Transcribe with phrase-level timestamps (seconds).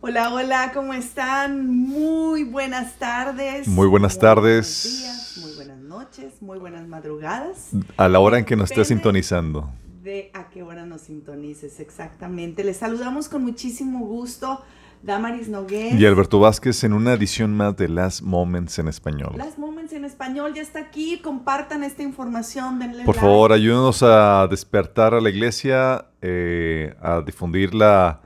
[0.00, 1.66] Hola, hola, ¿cómo están?
[1.66, 3.66] Muy buenas tardes.
[3.66, 4.84] Muy buenas tardes.
[4.84, 7.70] Buenos días, muy buenas noches, muy buenas madrugadas.
[7.96, 9.72] A la hora en que nos estés Depende sintonizando.
[10.04, 12.62] De a qué hora nos sintonices, exactamente.
[12.62, 14.62] Les saludamos con muchísimo gusto,
[15.02, 15.94] Damaris Nogués.
[15.94, 19.34] Y Alberto Vázquez en una edición más de Last Moments en español.
[19.36, 21.18] Las Moments en español ya está aquí.
[21.18, 23.26] Compartan esta información, denle Por like.
[23.26, 28.22] favor, ayúdenos a despertar a la iglesia, eh, a difundir la,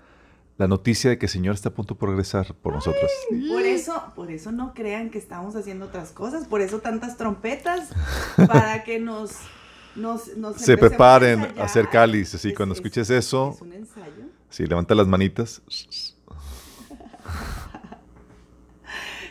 [0.63, 3.11] la noticia de que el Señor está a punto por regresar por nosotros.
[3.49, 7.89] Por eso, por eso no crean que estamos haciendo otras cosas, por eso tantas trompetas,
[8.47, 9.33] para que nos,
[9.97, 13.73] nos, nos Se preparen a hacer cáliz, así Es- cuando es- escuches eso, Es un
[13.73, 14.23] ensayo.
[14.51, 15.63] sí, levanta las manitas.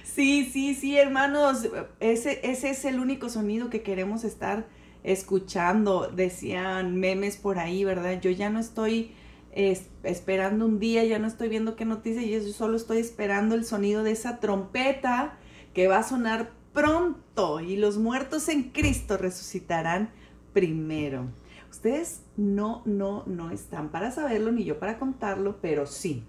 [0.03, 1.70] Sí, sí, sí, hermanos,
[2.02, 4.67] ese, ese es el único sonido que queremos estar
[5.03, 6.09] escuchando.
[6.13, 8.20] Decían memes por ahí, ¿verdad?
[8.20, 9.13] Yo ya no estoy
[9.51, 13.65] es- esperando un día, ya no estoy viendo qué noticia, yo solo estoy esperando el
[13.65, 15.38] sonido de esa trompeta
[15.73, 20.09] que va a sonar pronto y los muertos en Cristo resucitarán
[20.53, 21.27] primero.
[21.69, 26.23] Ustedes no, no, no están para saberlo ni yo para contarlo, pero sí.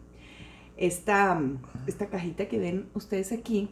[0.76, 1.40] Esta,
[1.86, 3.68] esta cajita que ven ustedes aquí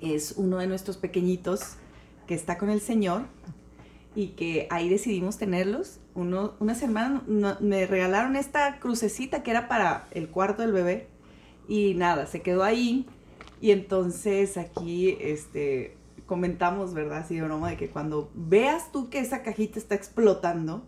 [0.00, 1.76] es uno de nuestros pequeñitos
[2.26, 3.22] que está con el Señor
[4.14, 5.99] y que ahí decidimos tenerlos.
[6.14, 11.06] Uno, unas hermanas no- me regalaron esta crucecita que era para el cuarto del bebé
[11.68, 13.06] y nada, se quedó ahí
[13.60, 17.18] y entonces aquí este, comentamos, ¿verdad?
[17.18, 20.84] Así de broma de que cuando veas tú que esa cajita está explotando,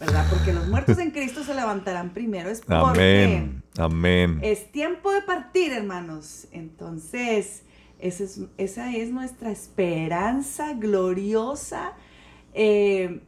[0.00, 0.26] ¿verdad?
[0.30, 3.24] Porque los muertos en Cristo se levantarán primero, es porque...
[3.24, 4.38] Amén, amén.
[4.42, 6.46] Es tiempo de partir, hermanos.
[6.52, 7.62] Entonces,
[7.98, 11.94] esa es, esa es nuestra esperanza gloriosa.
[12.54, 13.22] eh,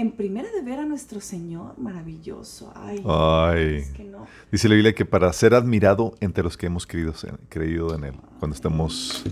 [0.00, 2.72] en primera de ver a nuestro Señor maravilloso.
[2.74, 3.76] Ay, Ay.
[3.76, 4.26] es que no.
[4.50, 7.12] Dice la Biblia que para ser admirado entre los que hemos creído,
[7.48, 9.24] creído en Él, cuando estamos,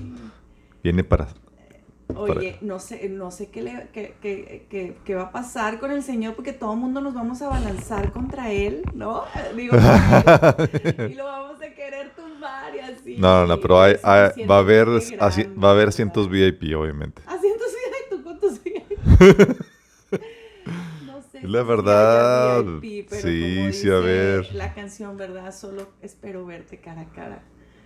[0.82, 1.28] viene para...
[2.16, 6.02] Oye, no sé, no sé qué, le- qué, qué- qué- va a pasar con el
[6.02, 9.24] Señor porque todo el mundo nos vamos a balanzar contra Él, ¿no?
[9.54, 9.76] Digo,
[11.10, 13.16] y lo vamos a querer tumbar y así.
[13.18, 16.74] No, no, no, pero hay, hay- va a haber, grande, va a haber asientos VIP,
[16.74, 17.20] obviamente.
[17.26, 19.60] Asientos VIP, ¿tú cuántos VIP?
[21.42, 22.60] No la verdad.
[22.60, 24.54] haya VIP, pero Sí, como sí, a ver.
[24.54, 25.54] La canción, ¿verdad?
[25.54, 27.42] Solo espero verte cara a cara.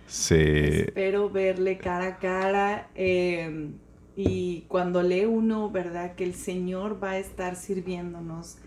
[0.07, 0.35] Sí.
[0.37, 2.89] Espero verle cara a cara.
[2.95, 3.71] eh,
[4.15, 6.13] y cuando lee uno, ¿verdad?
[6.15, 8.57] Que el Señor va a estar sirviéndonos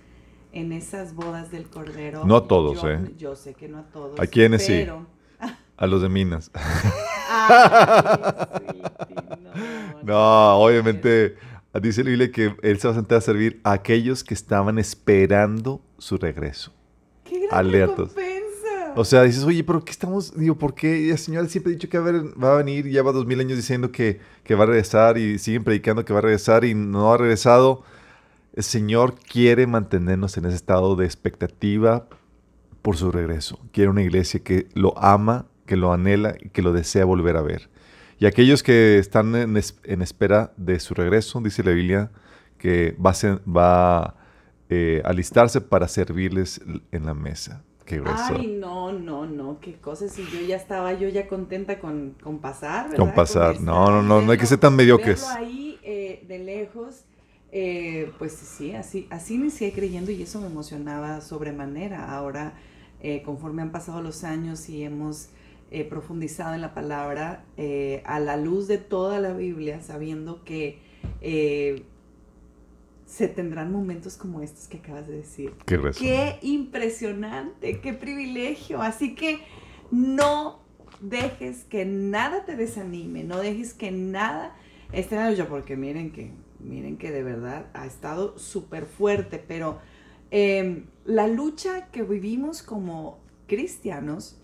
[0.53, 2.25] en esas bodas del Cordero.
[2.25, 3.01] No a todos, yo, ¿eh?
[3.17, 4.19] Yo sé que no a todos.
[4.19, 4.85] ¿A quiénes sí?
[5.77, 6.51] A los de Minas.
[7.29, 11.37] Ay, sweetie, no, No, obviamente,
[11.81, 14.78] dice la Biblia que Él se va a sentar a servir a aquellos que estaban
[14.78, 16.72] esperando su regreso.
[17.25, 18.14] ¡Qué gran Alertos.
[18.14, 18.92] recompensa!
[18.98, 20.34] O sea, dices, oye, pero ¿qué estamos?
[20.37, 21.10] Digo, ¿por qué?
[21.10, 23.38] El Señor siempre ha dicho que va a, ver- va a venir, lleva dos mil
[23.41, 26.75] años diciendo que, que va a regresar y siguen predicando que va a regresar y
[26.75, 27.82] no ha regresado.
[28.54, 32.08] El Señor quiere mantenernos en ese estado de expectativa
[32.81, 33.58] por su regreso.
[33.72, 37.43] Quiere una iglesia que lo ama, que lo anhela y que lo desea volver a
[37.43, 37.69] ver.
[38.19, 42.10] Y aquellos que están en, es- en espera de su regreso, dice la Biblia,
[42.59, 44.15] que va a, ser- va a
[44.71, 46.60] eh, alistarse para servirles
[46.93, 47.62] en la mesa.
[47.84, 48.34] Qué grueso.
[48.38, 50.10] Ay, no, no, no, qué cosas.
[50.12, 52.97] Si yo ya estaba, yo ya contenta con, con pasar, ¿verdad?
[53.05, 53.60] Con pasar.
[53.60, 55.22] No, no, no, no hay que ser tan mediocres.
[55.28, 57.05] ahí eh, de lejos,
[57.53, 62.10] eh, pues sí, así, así inicié creyendo y eso me emocionaba sobremanera.
[62.10, 62.55] Ahora,
[63.00, 65.28] eh, conforme han pasado los años y hemos
[65.71, 70.78] eh, profundizado en la palabra, eh, a la luz de toda la Biblia, sabiendo que
[71.21, 71.82] eh,
[73.04, 75.53] se tendrán momentos como estos que acabas de decir.
[75.66, 78.82] Qué impresionante, qué privilegio.
[78.82, 79.41] Así que
[79.91, 80.60] no
[81.00, 84.56] dejes que nada te desanime, no dejes que nada
[84.93, 89.43] esté en la lucha, porque miren que, miren que de verdad ha estado súper fuerte,
[89.47, 89.78] pero
[90.31, 94.41] eh, la lucha que vivimos como cristianos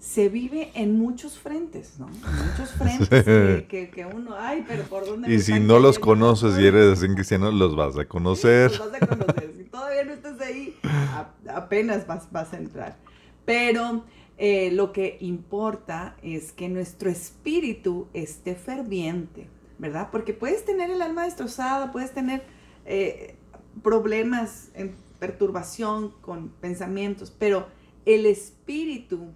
[0.00, 2.08] se vive en muchos frentes, ¿no?
[2.08, 5.78] En muchos frentes que, que- que uno, ay, pero por dónde me Y si no
[5.78, 8.70] los conoces y eres así cristiano, los vas a conocer.
[8.70, 9.52] los vas a conocer.
[9.56, 12.96] Si todavía no estás ahí, a- apenas vas, vas a entrar.
[13.44, 14.04] Pero
[14.38, 19.48] eh, lo que importa es que nuestro espíritu esté ferviente,
[19.78, 20.08] ¿verdad?
[20.10, 22.42] Porque puedes tener el alma destrozada, puedes tener
[22.86, 23.36] eh,
[23.82, 27.66] problemas, en perturbación con pensamientos, pero
[28.06, 29.32] el espíritu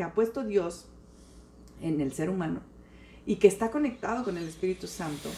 [0.00, 0.86] que ha puesto Dios
[1.82, 2.62] en el ser humano
[3.26, 5.28] y que está conectado con el Espíritu Santo,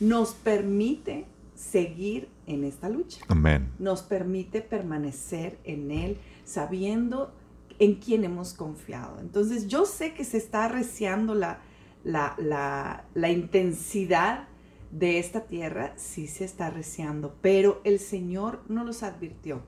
[0.00, 3.22] nos permite seguir en esta lucha.
[3.28, 3.70] Amén.
[3.78, 6.16] Nos permite permanecer en Él
[6.46, 7.34] sabiendo
[7.78, 9.20] en quién hemos confiado.
[9.20, 11.58] Entonces yo sé que se está arreciando la,
[12.02, 14.48] la, la, la intensidad
[14.90, 19.60] de esta tierra, sí se está arreciando, pero el Señor no los advirtió.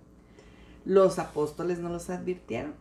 [0.87, 2.72] Los apóstoles no los advirtieron.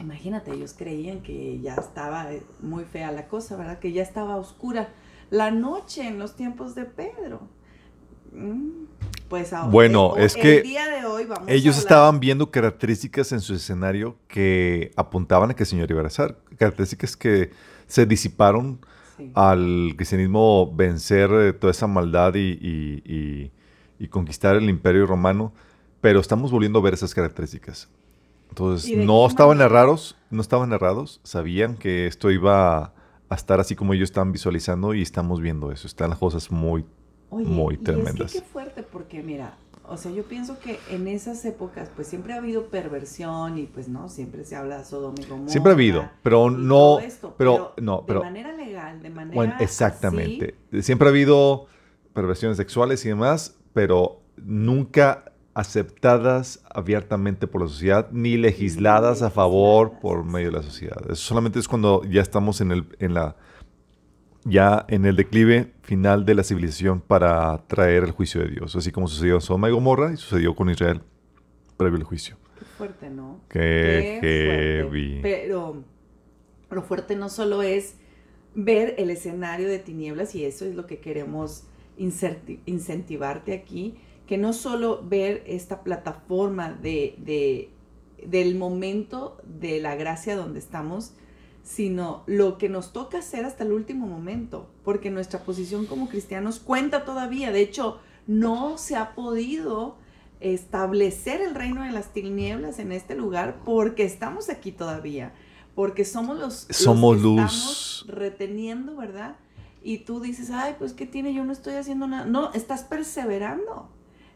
[0.00, 3.78] Imagínate, ellos creían que ya estaba eh, muy fea la cosa, ¿verdad?
[3.78, 4.88] Que ya estaba oscura
[5.30, 7.42] la noche en los tiempos de Pedro.
[8.32, 8.84] Mm,
[9.28, 12.50] pues ahora, Bueno, el- es el que día de hoy vamos a Ellos estaban viendo
[12.50, 16.38] características en su escenario que apuntaban a que el Señor iba a regresar.
[16.56, 17.50] Características que
[17.86, 18.78] se disiparon
[19.16, 19.30] Sí.
[19.34, 23.52] al cristianismo vencer eh, toda esa maldad y, y- y-
[23.98, 25.52] y conquistar el imperio romano,
[26.00, 27.88] pero estamos volviendo a ver esas características.
[28.50, 29.66] Entonces, ¿Y de no estaban manera?
[29.66, 32.92] errados, no estaban errados, sabían que esto iba
[33.28, 35.86] a, estar así como ellos estaban visualizando y estamos viendo eso.
[35.86, 36.84] Están las cosas muy...
[37.30, 38.32] Oye, muy y es tremendas.
[38.32, 39.56] que qué fuerte, porque mira,
[39.86, 43.88] o sea, yo pienso que en esas épocas, pues siempre ha habido perversión y pues
[43.88, 45.50] no, siempre se habla de Sodoma y Gomorra.
[45.50, 46.98] Siempre ha habido, pero no...
[46.98, 49.34] esto, pero- no, pero- De manera legal, de manera.
[49.34, 50.56] Bueno, exactamente.
[50.70, 51.66] así, Siempre ha habido
[52.12, 55.29] perversiones sexuales y demás, pero nunca
[55.60, 61.02] aceptadas abiertamente por la sociedad ni legisladas a favor por medio de la sociedad.
[61.04, 63.36] Eso solamente es cuando ya estamos en el en la
[64.44, 68.90] ya en el declive final de la civilización para traer el juicio de Dios, así
[68.90, 71.02] como sucedió en Sodoma y Gomorra y sucedió con Israel
[71.76, 72.36] previo al juicio.
[72.58, 73.40] Qué fuerte, ¿no?
[73.50, 75.20] Qué Qué fuerte.
[75.22, 75.84] Pero
[76.70, 77.96] lo fuerte no solo es
[78.54, 81.64] ver el escenario de tinieblas, y eso es lo que queremos
[81.98, 83.98] incentivarte aquí,
[84.30, 87.70] que no solo ver esta plataforma de, de-
[88.24, 91.14] del momento de la gracia donde estamos,
[91.64, 96.60] sino lo que nos toca hacer hasta el último momento, porque nuestra posición como cristianos
[96.60, 97.50] cuenta todavía.
[97.50, 97.98] De hecho,
[98.28, 99.96] no se ha podido
[100.38, 105.32] establecer el reino de las tinieblas en este lugar porque estamos aquí todavía,
[105.74, 107.40] porque somos los, los Somos que luz.
[107.40, 109.34] estamos reteniendo, ¿verdad?
[109.82, 111.34] Y tú dices, ay, pues ¿qué tiene?
[111.34, 112.26] Yo no estoy haciendo nada.
[112.26, 113.88] No, estás perseverando.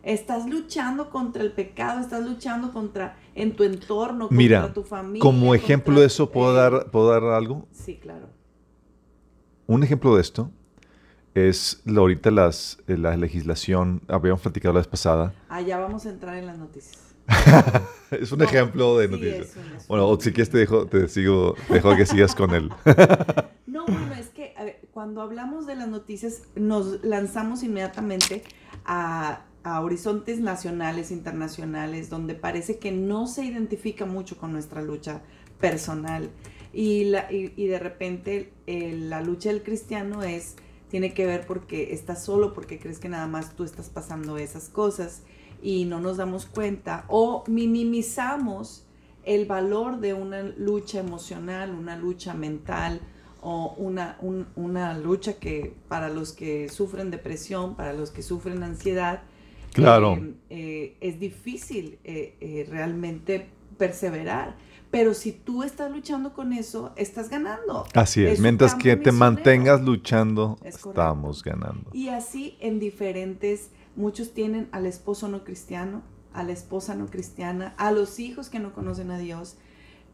[0.04, 5.20] Estás luchando contra el pecado, estás luchando contra en tu entorno, contra Mira, tu familia.
[5.22, 7.66] Como ejemplo contra- de eso, ¿puedo, eh, dar, ¿puedo dar algo?
[7.72, 8.28] Sí, claro.
[9.66, 10.50] Un ejemplo de esto
[11.34, 16.36] es ahorita las, eh, la legislación, habíamos platicado la vez pasada, Allá vamos a entrar
[16.36, 16.98] en las noticias.
[18.10, 19.48] es un No, ejemplo de sí, noticias.
[19.48, 22.34] es un- es Bueno, o si quieres te dejo, te sigo, te dejo que sigas
[22.34, 22.70] con él.
[23.66, 28.44] No, bueno, es que a ver, cuando hablamos de las noticias nos lanzamos inmediatamente
[28.84, 35.22] a, a horizontes nacionales, internacionales, donde parece que no se identifica mucho con nuestra lucha
[35.61, 36.31] personal.
[36.72, 40.56] Y, la, y, de repente eh, la lucha del cristiano es,
[40.90, 44.69] tiene que ver porque estás solo, porque crees que nada más tú estás pasando esas
[44.69, 45.22] cosas
[45.62, 48.84] y no nos damos cuenta o minimizamos
[49.25, 53.00] el valor de una lucha emocional, una lucha mental
[53.40, 58.62] o una, un- una lucha que para los que sufren depresión, para los que sufren
[58.62, 59.22] ansiedad,
[59.75, 60.15] Claro.
[60.15, 64.56] eh, eh, es difícil eh, eh, realmente perseverar.
[64.91, 67.85] Pero si tú estás luchando con eso, estás ganando.
[67.94, 69.19] Así es, mientras que te misionero.
[69.19, 71.91] mantengas luchando, Es estamos ganando.
[71.93, 77.75] Y así en diferentes, muchos tienen al esposo no cristiano, a la esposa no cristiana,
[77.76, 79.56] a los hijos que no conocen a Dios.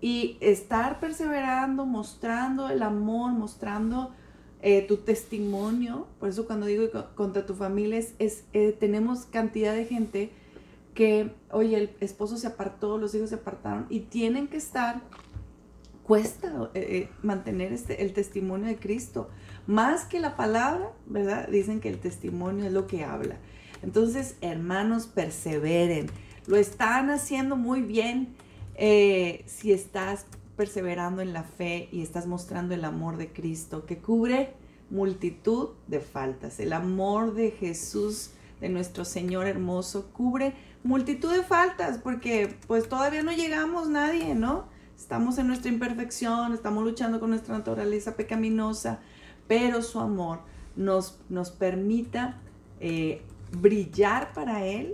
[0.01, 4.15] Y estar perseverando, mostrando el amor, mostrando
[4.63, 6.07] eh, tu testimonio.
[6.19, 10.31] Por eso cuando digo co- contra tu familia es, eh, tenemos cantidad de gente
[10.95, 15.01] que, oye, el esposo se apartó, los hijos se apartaron y tienen que estar,
[16.03, 19.29] cuesta eh, mantener este, el testimonio de Cristo.
[19.67, 21.49] Más que la palabra, ¿verdad?
[21.49, 23.37] Dicen que el testimonio es lo que habla.
[23.83, 26.11] Entonces, hermanos, perseveren.
[26.47, 28.35] Lo están haciendo muy bien.
[29.47, 30.27] si estás
[30.61, 34.53] perseverando en la fe y estás mostrando el amor de Cristo que cubre
[34.91, 36.61] multitud de faltas.
[36.61, 40.53] El amor de Jesús, de nuestro Señor hermoso, cubre
[40.85, 44.67] multitud de faltas porque pues todavía no llegamos nadie, ¿no?
[44.99, 48.99] Estamos en nuestra imperfección, estamos luchando con nuestra naturaleza pecaminosa,
[49.49, 50.41] pero su amor
[50.77, 52.39] nos, nos permita
[52.81, 53.23] eh,
[53.59, 54.93] brillar para Él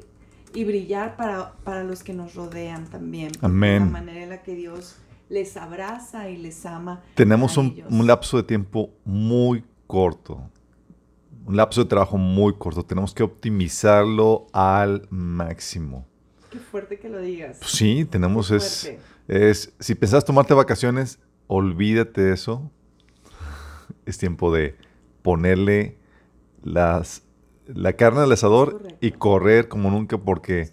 [0.54, 3.32] y brillar para, para los que nos rodean también.
[3.40, 3.80] Amén.
[3.80, 7.02] La manera en la que Dios les abraza y les ama.
[7.14, 10.50] Tenemos a un, un lapso de tiempo muy corto,
[11.46, 12.84] un lapso de trabajo muy corto.
[12.84, 16.06] Tenemos que optimizarlo al máximo.
[16.50, 17.58] Qué fuerte que lo digas.
[17.58, 18.92] Pues sí, tenemos es,
[19.28, 22.70] es, si pensás tomarte vacaciones, olvídate de eso.
[24.06, 24.76] Es tiempo de
[25.22, 25.98] ponerle
[26.62, 27.24] las,
[27.66, 30.70] la carne al asador y correr como nunca porque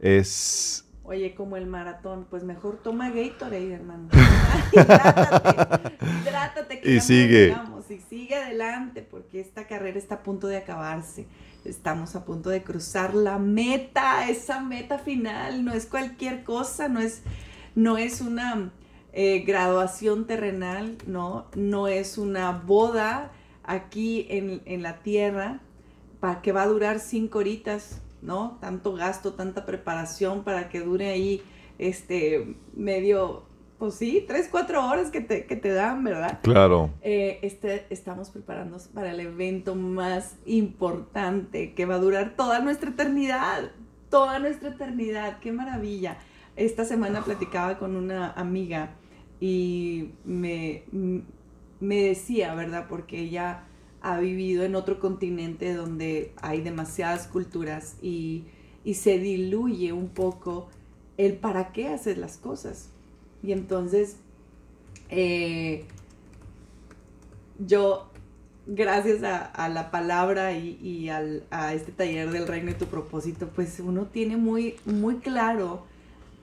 [0.00, 4.08] es Oye, como el maratón, pues mejor toma Gatorade, hermano.
[4.72, 6.80] hidrátate, hidrátate.
[6.80, 7.54] Que y sigue.
[7.90, 11.26] y sigue adelante, porque esta carrera está a punto de acabarse.
[11.66, 15.62] Estamos a punto de cruzar la meta, esa meta final.
[15.66, 17.22] No es cualquier cosa, no es,
[17.74, 18.72] no es una
[19.12, 23.30] eh, graduación terrenal, no, no es una boda
[23.62, 25.60] aquí en, en la tierra
[26.18, 28.58] para que va a durar cinco horitas ¿no?
[28.60, 31.42] Tanto gasto, tanta preparación para que dure ahí
[31.78, 33.44] este medio,
[33.78, 36.40] pues sí, tres, cuatro horas que te, que te dan, ¿verdad?
[36.42, 36.90] Claro.
[37.02, 42.90] Eh, este, estamos preparándonos para el evento más importante que va a durar toda nuestra
[42.90, 43.72] eternidad,
[44.10, 46.16] toda nuestra eternidad, qué maravilla.
[46.56, 48.90] Esta semana platicaba con una amiga
[49.40, 50.84] y me,
[51.80, 52.86] me decía, ¿verdad?
[52.88, 53.64] Porque ella
[54.04, 58.44] ha vivido en otro continente donde hay demasiadas culturas y,
[58.92, 60.68] se diluye un poco
[61.16, 62.90] el para qué haces las cosas.
[63.42, 64.16] Y entonces,
[65.08, 65.86] eh,
[67.58, 68.10] yo,
[68.66, 74.04] gracias a, la palabra y, a este taller del reino de tu propósito, pues uno
[74.04, 75.86] tiene muy, muy claro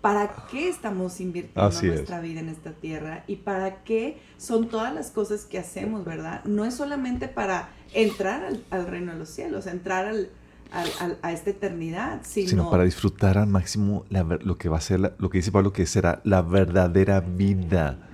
[0.02, 5.12] para qué estamos invirtiendo nuestra vida en esta tierra y para qué son todas las
[5.12, 6.44] cosas que hacemos, ¿verdad?
[6.44, 10.12] No es solamente para entrar al, reino de los cielos, entrar
[10.72, 15.38] a esta eternidad, sino, para disfrutar al máximo lo que va a ser, lo que
[15.38, 18.08] dice Pablo, que será la verdadera vida.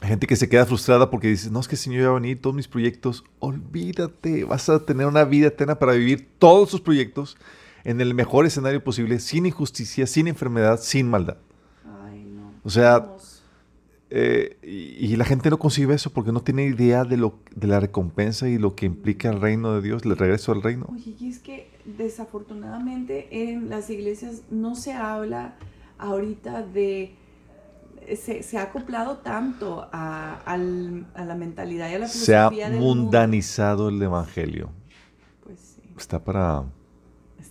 [0.00, 2.14] Hay gente que se queda frustrada porque dice, no, es que el Señor va a
[2.14, 6.80] venir, todos mis proyectos, olvídate, vas a tener una vida eterna para vivir todos sus
[6.80, 7.36] proyectos
[7.84, 11.36] en el mejor escenario posible, sin injusticia, sin enfermedad, sin maldad.
[11.84, 12.52] Ay, no.
[12.62, 13.16] O sea,
[14.14, 17.80] eh, y, la gente no concibe eso porque no tiene idea de, lo, de la
[17.80, 20.86] recompensa y lo que implica el reino de Dios, el regreso al reino.
[20.92, 25.54] Oye, y es que desafortunadamente en las iglesias no se habla
[25.96, 27.16] ahorita de...
[28.14, 34.02] Se, ha acoplado tanto a, la mentalidad y a la filosofía Se ha mundanizado el
[34.02, 34.70] evangelio.
[35.42, 35.80] Pues sí.
[35.96, 36.64] Está para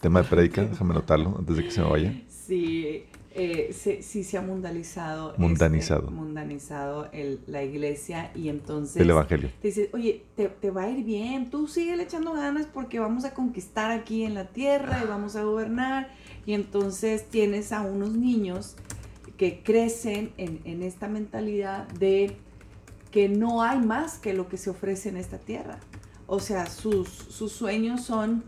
[0.02, 2.22] tema de predica, déjame notarlo antes de que se me vaya.
[2.28, 5.36] Sí, eh, sí se ha mundanizado.
[5.38, 6.02] Mundanizado.
[6.02, 9.02] Este, mundanizado el, la iglesia y entonces...
[9.02, 9.50] El evangelio.
[9.62, 13.24] Te dices, oye, te, te, va a ir bien, tú sigue echando ganas porque vamos
[13.24, 16.10] a conquistar aquí en la tierra y vamos a gobernar.
[16.46, 18.76] Y entonces tienes a unos niños
[19.38, 22.36] que crecen en, en esta mentalidad de
[23.12, 25.80] que no hay más que lo que se ofrece en esta tierra.
[26.28, 28.44] O sea, sus, sus sueños son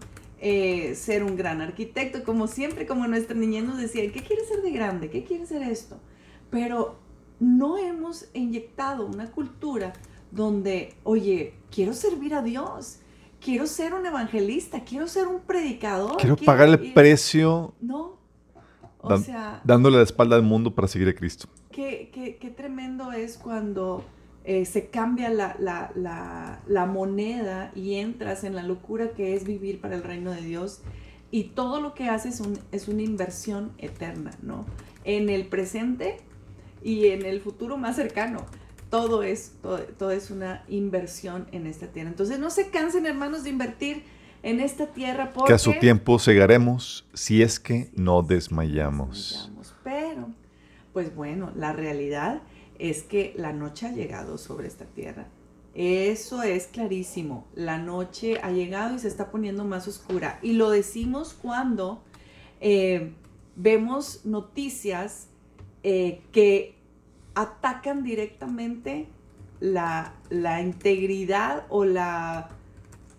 [0.45, 4.62] eh, ser un gran arquitecto, como siempre, como nuestra niñez nos decía, ¿qué quieres ser
[4.62, 5.09] de grande?
[5.09, 6.01] ¿Qué quieres ser esto?
[6.50, 7.00] Pero
[7.39, 9.93] no hemos inyectado una cultura
[10.31, 12.97] donde, oye, quiero servir a Dios,
[13.39, 16.17] quiero ser un evangelista, quiero ser un predicador.
[16.17, 17.73] Quiero, pagar el precio.
[17.79, 18.17] No.
[19.00, 21.47] O sea, dándole la espalda al mundo para seguir a Cristo.
[21.71, 24.03] Qué, qué, qué tremendo es cuando
[24.45, 30.03] eh, se cambia la, moneda y entras en la locura que es vivir para el
[30.03, 30.81] reino de Dios
[31.31, 34.65] y todo lo que haces es, una inversión eterna, ¿no?
[35.05, 36.17] En el presente
[36.83, 38.45] y en el futuro más cercano.
[38.89, 42.09] Todo es, todo, es una inversión en esta tierra.
[42.09, 44.03] Entonces no se cansen, hermanos, de invertir
[44.43, 45.47] en esta tierra porque...
[45.47, 49.51] Que a su tiempo segaremos si es que no desmayamos.
[49.83, 50.27] Pero,
[50.91, 52.43] pues bueno, la realidad
[52.80, 55.27] es que la noche ha llegado sobre esta tierra.
[55.75, 57.48] Eso es clarísimo.
[57.56, 60.39] La noche ha llegado y se está poniendo más oscura.
[60.42, 62.03] Y lo decimos cuando
[62.62, 63.13] eh,
[63.56, 65.27] vemos noticias
[65.82, 66.75] eh, que
[67.34, 69.08] atacan directamente
[69.60, 70.13] la,
[70.62, 72.50] integridad o la,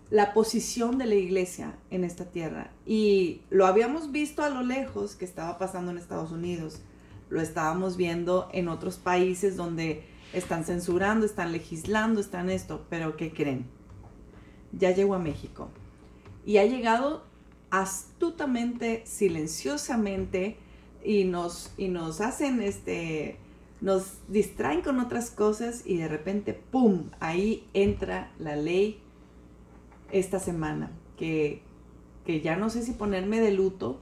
[0.09, 2.71] la posición de la iglesia en esta tierra.
[2.85, 6.79] Y lo habíamos visto a lo lejos que estaba pasando en Estados Unidos
[7.35, 13.33] lo estábamos viendo en otros países donde están censurando, están legislando, están esto, pero ¿qué
[13.33, 13.65] creen?
[14.71, 15.69] Ya llegó a México
[16.45, 17.25] y ha llegado
[17.71, 20.55] astutamente, silenciosamente
[21.03, 23.37] y nos, y nos hacen este,
[23.81, 29.01] nos distraen con otras cosas y de repente, ¡pum!, ahí entra la ley
[30.13, 31.61] esta semana, que,
[32.25, 33.99] que ya no sé si ponerme de luto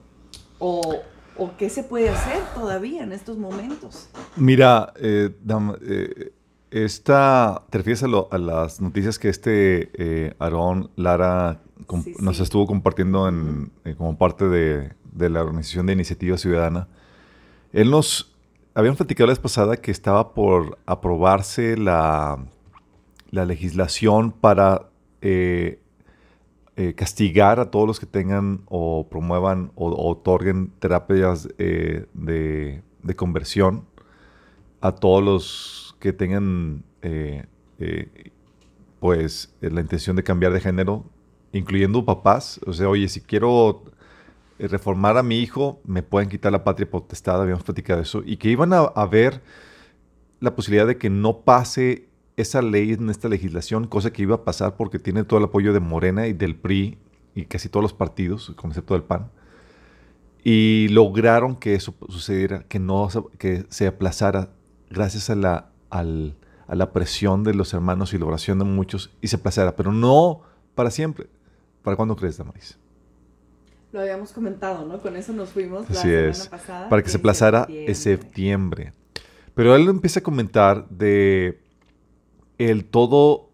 [0.60, 1.02] o,
[1.38, 4.10] ¿O qué se puede hacer todavía en estos momentos?
[4.36, 5.36] Mira, eh,
[5.82, 6.34] eh
[6.74, 11.62] esta, te refieres a, las noticias que este eh, Aarón Lara
[12.20, 14.92] nos estuvo compartiendo en, eh, como parte de,
[15.30, 16.88] la organización de Iniciativa Ciudadana.
[17.74, 18.36] Él nos,
[18.74, 22.44] habían platicado la vez pasada que estaba por aprobarse la,
[23.30, 24.90] la legislación para
[25.22, 25.80] eh,
[26.96, 33.86] castigar a todos los que tengan o promuevan o, otorguen terapias eh, de, de, conversión,
[34.82, 37.46] a todos los que tengan eh,
[39.00, 41.06] pues la intención de cambiar de género,
[41.52, 42.60] incluyendo papás.
[42.66, 43.84] O sea, oye, si quiero
[44.58, 48.50] reformar a mi hijo, me pueden quitar la patria potestad, habíamos platicado eso, y que
[48.50, 49.42] iban a, a ver
[50.40, 54.44] la posibilidad de que no pase esa ley en esta legislación, cosa que iba a
[54.44, 56.98] pasar porque tiene todo el apoyo de Morena y del PRI
[57.36, 59.32] y casi todos los partidos, con excepto del PAN.
[60.44, 64.50] Y lograron que eso sucediera, que no que se aplazara
[64.90, 69.28] gracias a la, a la presión de los hermanos y la oración de muchos y
[69.28, 70.42] se aplazara, pero no
[70.76, 71.28] para siempre.
[71.82, 72.78] ¿Para cuándo crees, Damaris?
[73.92, 75.02] Lo habíamos comentado, ¿no?
[75.02, 76.90] Con eso nos fuimos la semana pasada.
[76.90, 78.94] Para que se aplazara en septiembre.
[79.54, 81.63] Pero él empieza a comentar de
[82.70, 83.50] el todo,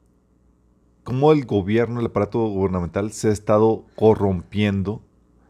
[1.03, 5.01] cómo el gobierno, el aparato gubernamental se ha estado corrompiendo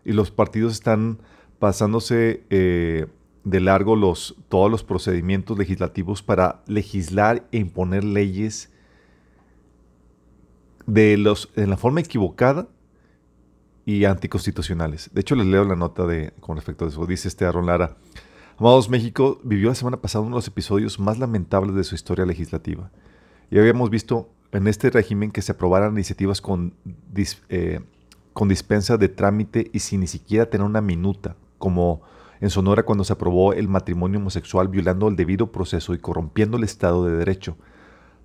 [0.06, 1.20] y los partidos están
[1.60, 3.08] pasándose eh,
[3.44, 8.72] de largo los, todos los procedimientos legislativos para legislar e imponer leyes
[10.86, 12.68] de, los, de la forma equivocada
[13.86, 15.10] y anticonstitucionales.
[15.13, 17.06] De hecho, les leo la nota de, con respecto a eso.
[17.06, 17.98] Dice este Aaron Lara.
[18.58, 22.25] Amados México vivió la semana pasada uno de los episodios más lamentables de su historia
[22.25, 22.92] legislativa.
[23.51, 26.74] Y habíamos visto en este régimen que se aprobaran iniciativas con,
[27.50, 27.79] eh,
[28.34, 32.01] con dispensa de trámite y sin ni siquiera tener una minuta, como
[32.41, 36.63] en Sonora cuando se aprobó el matrimonio homosexual violando el debido proceso y corrompiendo el
[36.63, 37.58] Estado de Derecho.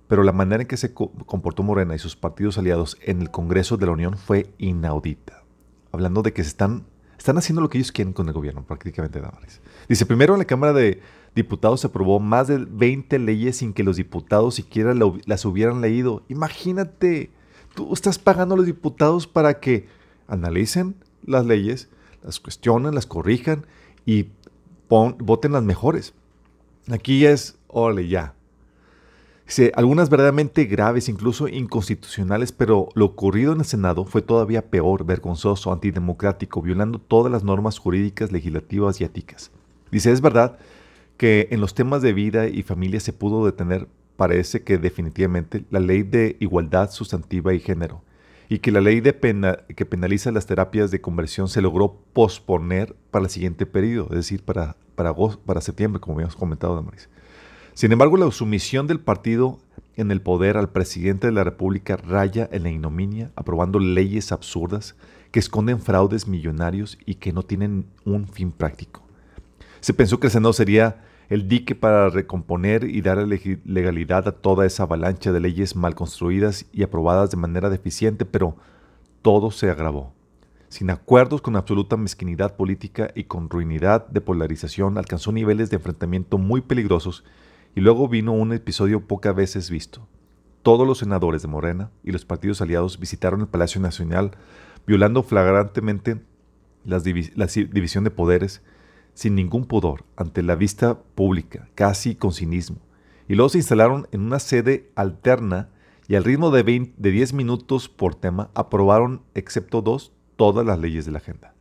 [0.07, 3.77] Pero la manera en que se comportó Morena y sus partidos aliados en el Congreso
[3.77, 5.43] de la Unión fue inaudita.
[5.91, 6.85] Hablando de que se están,
[7.17, 9.21] están haciendo lo que ellos quieren con el gobierno, prácticamente.
[9.89, 11.01] Dice, primero en la Cámara de
[11.35, 14.93] diputados aprobó más de 20 leyes sin que los diputados siquiera
[15.25, 16.23] las hubieran leído.
[16.29, 17.29] Imagínate,
[17.75, 19.87] tú estás pagando a los diputados para que
[20.27, 21.89] analicen las leyes,
[22.23, 23.65] las cuestionen, las corrijan
[24.05, 24.29] y
[24.87, 26.13] voten las mejores.
[26.89, 28.33] Aquí es, ole, ya.
[29.45, 35.05] Dice, algunas verdaderamente graves, incluso inconstitucionales, pero lo ocurrido en el Senado fue todavía peor,
[35.05, 39.51] vergonzoso, antidemocrático, violando todas las normas jurídicas, legislativas y éticas.
[39.91, 40.57] Dice, es verdad
[41.17, 45.79] que en los temas de vida y familia se pudo detener, parece que definitivamente, la
[45.79, 48.01] ley de igualdad sustantiva y género,
[48.47, 52.95] y que la ley de pena, que penaliza las terapias de conversión se logró posponer
[53.11, 55.13] para el siguiente periodo, es decir, para, para,
[55.45, 57.09] para septiembre, como habíamos comentado, Damaris.
[57.73, 59.59] Sin embargo, la sumisión del partido
[59.97, 64.95] en el poder al presidente de la República raya en la ignominia, aprobando leyes absurdas
[65.31, 69.04] que esconden fraudes millonarios y que no tienen un fin práctico.
[69.85, 74.65] Se pensó que el Senado sería el dique para recomponer y dar legalidad a toda
[74.65, 78.57] esa avalancha de leyes mal construidas y aprobadas de manera deficiente, pero
[79.21, 80.11] todo se agravó.
[80.69, 86.39] Sin acuerdos, con absoluta mezquinidad política y con ruinidad de polarización, alcanzó niveles de enfrentamiento
[86.39, 87.23] muy peligrosos
[87.75, 90.07] y luego vino un episodio pocas veces visto.
[90.63, 94.31] Todos los senadores de Morena y los partidos aliados visitaron el Palacio Nacional,
[94.87, 96.23] violando flagrantemente
[96.85, 98.63] la división de poderes,
[99.15, 102.77] sin ningún pudor ante la vista pública, casi con cinismo,
[103.27, 105.69] y luego se instalaron en una sede alterna
[106.07, 111.11] y al ritmo de, 10 minutos por tema aprobaron, excepto dos, todas las leyes de
[111.11, 111.55] la agenda.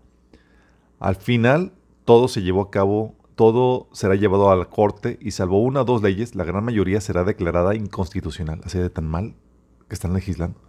[0.98, 1.72] Al final,
[2.04, 5.84] todo se llevó a cabo, todo será llevado a la corte y salvo una o
[5.84, 9.34] dos leyes, la gran mayoría será declarada inconstitucional, así de tan mal
[9.88, 10.60] que están legislando.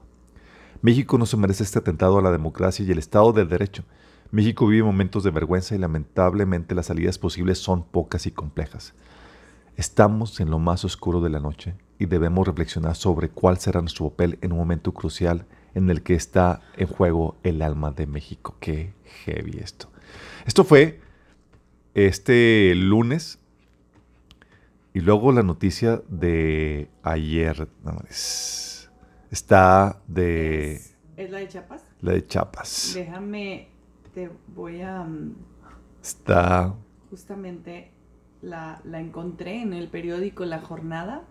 [0.81, 3.83] México no se merece este atentado a la democracia y el Estado de Derecho,
[4.35, 8.93] México vive momentos de vergüenza y lamentablemente las salidas posibles son pocas y complejas.
[9.77, 14.09] Estamos en lo más oscuro de la noche y debemos reflexionar sobre cuál será nuestro
[14.09, 18.57] papel en un momento crucial en el que está en juego el alma de México.
[18.59, 18.93] Qué
[19.23, 19.89] heavy esto.
[20.45, 20.99] Esto fue
[21.93, 23.39] este lunes
[24.93, 27.69] y luego la noticia de ayer.
[29.31, 30.81] Está de...
[31.15, 31.85] ¿Es la de Chiapas?
[32.01, 32.91] La de Chiapas.
[32.95, 33.74] Déjame
[34.53, 35.03] voy a...
[35.03, 35.35] Mm,
[36.01, 36.75] Está...
[37.09, 37.91] Justamente
[38.41, 41.23] la, encontré en el periódico La Jornada.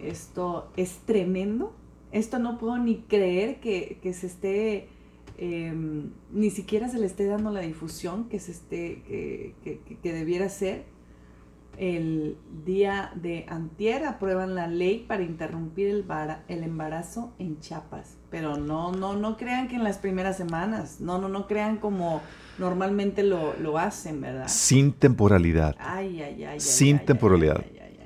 [0.00, 1.74] Esto es tremendo.
[2.10, 4.88] Esto no puedo ni creer que, se esté...
[5.36, 9.02] Em, ni siquiera se le esté dando la difusión que se esté
[9.62, 10.97] que, que debiera ser
[11.78, 16.04] el día de antier aprueban la ley para interrumpir el,
[16.48, 18.18] el embarazo en Chiapas.
[18.30, 22.20] Pero no, no, no crean que en las primeras semanas, no, no, no crean como
[22.58, 24.48] normalmente lo, hacen, ¿verdad?
[24.48, 25.76] Sin temporalidad.
[25.78, 26.60] Ay, ay, ay.
[26.60, 27.64] Sin temporalidad.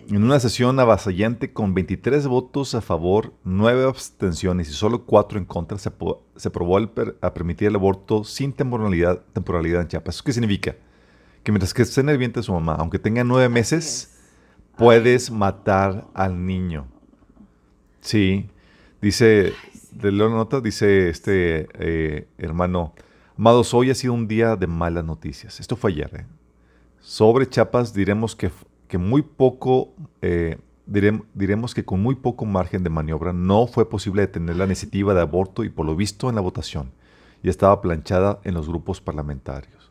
[0.09, 5.47] En una sesión avasallante con 23 votos a favor, 9 abstenciones y solo 4 en
[5.47, 5.91] contra, se,
[6.37, 10.17] se aprobó a permitir el aborto sin temporalidad, temporalidad en Chiapas.
[10.17, 10.77] ¿Eso qué significa?
[11.43, 14.19] Que mientras que esté en el vientre de su mamá, aunque tenga 9 meses,
[14.77, 16.87] puedes matar al niño.
[18.01, 18.49] Sí,
[19.01, 19.53] dice,
[19.93, 22.95] de la nota, dice este eh, hermano,
[23.37, 25.61] amados, hoy ha sido un día de malas noticias.
[25.61, 26.11] Esto fue ayer.
[26.15, 26.27] ¿eh?
[27.01, 28.51] Sobre Chiapas diremos que
[28.93, 34.21] que muy poco, eh, diremos que con muy poco margen de maniobra no fue posible
[34.21, 36.93] detener la iniciativa de aborto y por lo visto en la votación
[37.43, 39.82] ya estaba planchada en los grupos parlamentarios.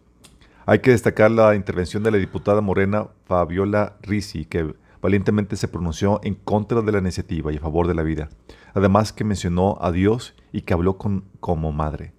[0.66, 6.22] Hay que destacar la intervención de la diputada morena Fabiola Risi, que valientemente se pronunció
[6.24, 8.30] en contra de la iniciativa y a favor de la vida.
[8.74, 12.14] Además que mencionó a Dios y que habló con, como madre.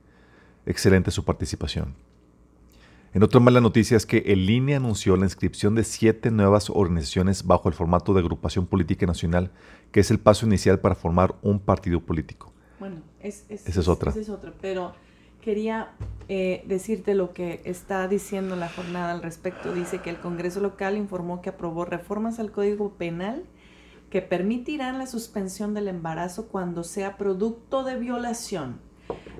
[0.67, 1.95] Excelente su participación.
[3.15, 7.47] En otra mala noticia es que el INE anunció la inscripción de siete nuevas organizaciones
[7.47, 9.53] bajo el formato de agrupación política nacional,
[9.93, 12.53] que es el paso inicial para formar un partido político.
[12.81, 14.11] Bueno, esa es otra.
[14.11, 14.95] Esa es otra, pero
[15.43, 15.91] quería
[16.29, 19.73] eh, decirte lo que está diciendo la jornada al respecto.
[19.75, 23.45] Dice que el Congreso local informó que aprobó reformas al Código Penal
[24.11, 28.81] que permitirán la suspensión del embarazo cuando sea producto de violación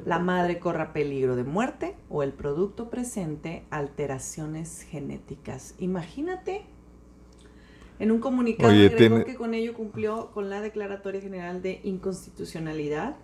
[0.05, 5.75] la madre corra peligro de muerte o el producto presente alteraciones genéticas.
[5.79, 6.63] Imagínate.
[7.99, 13.17] En un comunicado agregó que con ello cumplió con la Declaratoria General de Inconstitucionalidad.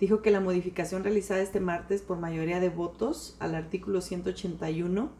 [0.00, 5.10] Dijo que la modificación realizada este martes por mayoría de votos al artículo 181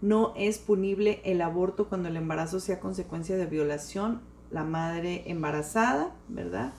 [0.00, 6.14] no es punible el aborto cuando el embarazo sea consecuencia de violación, la madre embarazada,
[6.28, 6.72] ¿verdad?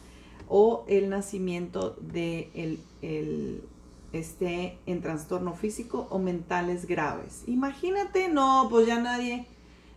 [0.49, 3.63] o el nacimiento de el, el,
[4.11, 7.43] esté en trastorno físico o mentales graves.
[7.45, 9.45] Imagínate, no, pues ya nadie,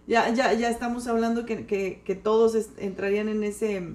[0.07, 3.94] ya, ya, ya estamos hablando que, que, todos entrarían en ese,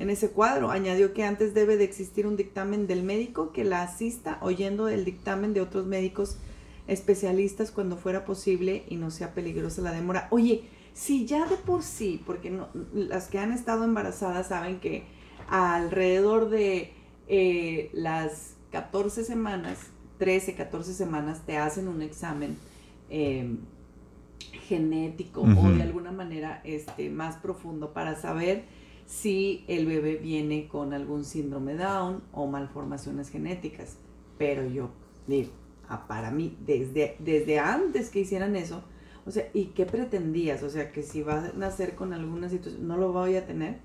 [0.00, 0.70] en ese cuadro.
[0.70, 5.04] Añadió que antes debe de existir un dictamen del médico que la asista oyendo el
[5.04, 6.38] dictamen de otros médicos
[6.88, 10.26] especialistas cuando fuera posible y no sea peligrosa la demora.
[10.30, 15.04] Oye, si ya de por sí, porque no, las que han estado embarazadas saben que
[15.48, 16.92] alrededor de
[17.28, 19.78] eh, las 14 semanas,
[20.18, 22.56] 13, 14 semanas, te hacen un examen
[23.10, 23.58] em,
[24.66, 28.64] genético o de alguna manera este, más profundo para saber
[29.10, 33.96] si el bebé viene con algún síndrome Down o malformaciones genéticas.
[34.38, 34.90] Pero yo
[35.26, 35.50] digo,
[35.88, 38.84] ah, para mí, desde, desde antes que hicieran eso,
[39.26, 40.62] o sea, ¿y qué pretendías?
[40.62, 43.78] O sea, que si va a nacer con alguna situación, no lo voy a tener.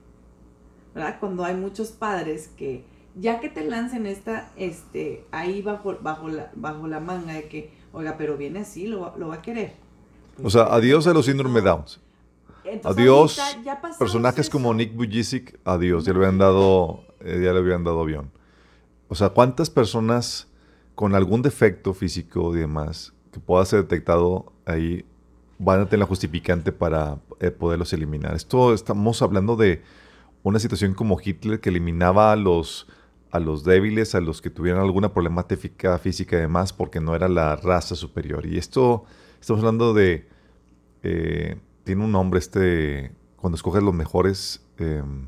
[0.94, 1.18] ¿verdad?
[1.20, 2.86] Cuando hay muchos padres que
[3.16, 7.72] ya que te lancen esta, este, ahí bajo, bajo, la, bajo la manga de que,
[7.94, 9.74] oiga, pero viene así, lo, va a querer.
[10.44, 12.00] o sea, adiós a los síndrome Downs.
[12.84, 13.40] Adiós,
[14.00, 18.32] personajes como Nick Bujicic, adiós, ya le habían dado, eh, ya le habían dado avión.
[19.08, 20.48] O sea, ¿cuántas personas
[20.96, 25.06] con algún defecto físico y demás que pueda ser detectado ahí
[25.58, 28.36] van a tener la justificante para eh, poderlos eliminar?
[28.36, 29.84] Esto estamos hablando de
[30.44, 32.88] una situación como Hitler que eliminaba a los,
[33.32, 37.28] a los débiles, a los que tuvieran alguna problemática física y demás, porque no era
[37.28, 38.46] la raza superior.
[38.46, 39.06] Y esto,
[39.40, 40.28] estamos hablando de,
[41.04, 45.28] eh, tiene un nombre este, cuando escoges los mejores, em,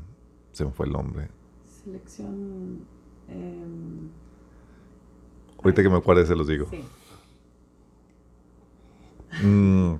[0.52, 1.28] se me fue el nombre.
[1.66, 2.84] Selección...
[3.28, 4.10] Em,
[5.56, 6.66] Ahorita que me acuerde se los digo.
[6.70, 6.84] Sí.
[9.42, 9.96] Mm,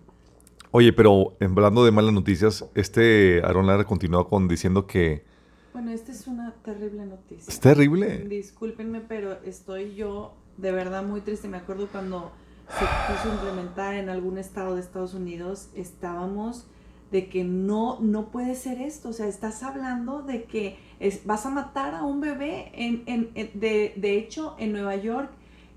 [0.70, 5.24] Oye, pero hablando de malas noticias, este Aaron Lara continuó con diciendo que...
[5.72, 7.50] Bueno, esta es una terrible noticia.
[7.50, 8.18] ¿Es terrible?
[8.28, 11.48] Discúlpenme, pero estoy yo de verdad muy triste.
[11.48, 12.32] Me acuerdo cuando
[12.68, 16.66] se quiso implementar en algún estado de Estados Unidos, estábamos
[17.10, 19.08] de que no, no puede ser esto.
[19.08, 20.78] O sea, estás hablando de que
[21.24, 22.70] vas a matar a un bebé.
[22.74, 25.30] En, en, de, de, hecho, en Nueva York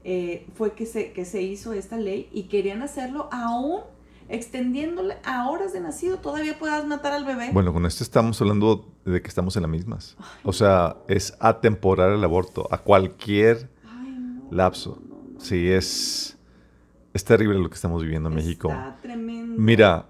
[0.04, 3.82] eh, fue que se, que se hizo esta ley y querían hacerlo aún
[4.32, 7.50] extendiéndole a horas de nacido, todavía puedas matar al bebé.
[7.52, 10.16] Bueno, con esto estamos hablando de que estamos en las mismas.
[10.44, 13.70] o sea, es atemporar el aborto a cualquier
[14.50, 15.02] lapso.
[15.38, 16.38] Sí, es,
[17.14, 18.70] es terrible lo que estamos viviendo en México.
[18.70, 19.62] Está tremendo.
[19.62, 20.10] Mira,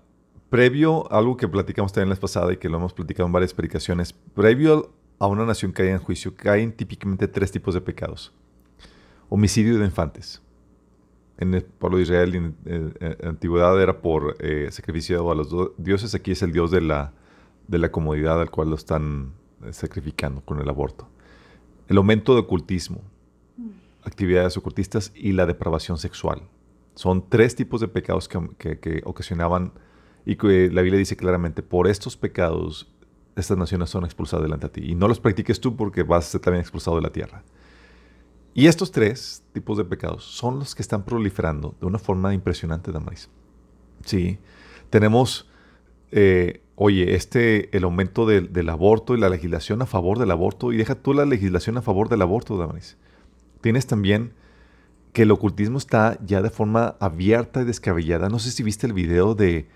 [0.49, 3.53] previo, algo que platicamos también la vez pasada y que lo hemos platicado en varias
[3.53, 8.33] predicaciones, previo a una nación caída en juicio, caen típicamente tres tipos de pecados.
[9.29, 10.41] Homicidio de infantes
[11.41, 16.13] en el pueblo de Israel en, la antigüedad era por eh, sacrificio a los dioses,
[16.13, 17.13] aquí es el dios de la,
[17.67, 19.33] de la comodidad al cual lo están
[19.63, 21.07] eh, sacrificando con el aborto.
[21.87, 23.01] El aumento de ocultismo,
[23.57, 23.69] mm.
[24.03, 26.43] actividades ocultistas y la depravación sexual.
[26.95, 29.73] Son tres tipos de pecados que, que, ocasionaban
[30.25, 32.93] Y que la Biblia dice claramente, por estos pecados
[33.35, 34.91] estas naciones son expulsadas delante de ti.
[34.91, 37.43] Y no los practiques tú porque vas a ser también expulsado de la tierra.
[38.53, 42.91] Y estos tres tipos de pecados son los que están proliferando de una forma impresionante,
[42.91, 43.29] Damaris.
[44.03, 44.39] Sí,
[44.89, 45.49] tenemos,
[46.11, 50.77] eh, oye, este, el aumento del, aborto y la legislación a favor del aborto, y
[50.77, 52.97] deja tú la legislación a favor del aborto, Damaris.
[53.61, 54.33] Tienes también
[55.13, 58.29] que el ocultismo está ya de forma abierta y descabellada.
[58.29, 59.67] No sé si viste el video de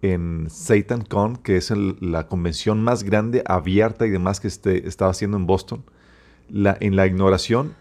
[0.00, 5.36] en SatanCon, que es la convención más grande, abierta y demás que este, estaba haciendo
[5.36, 5.84] en Boston.
[6.48, 7.74] La, en la ignoración,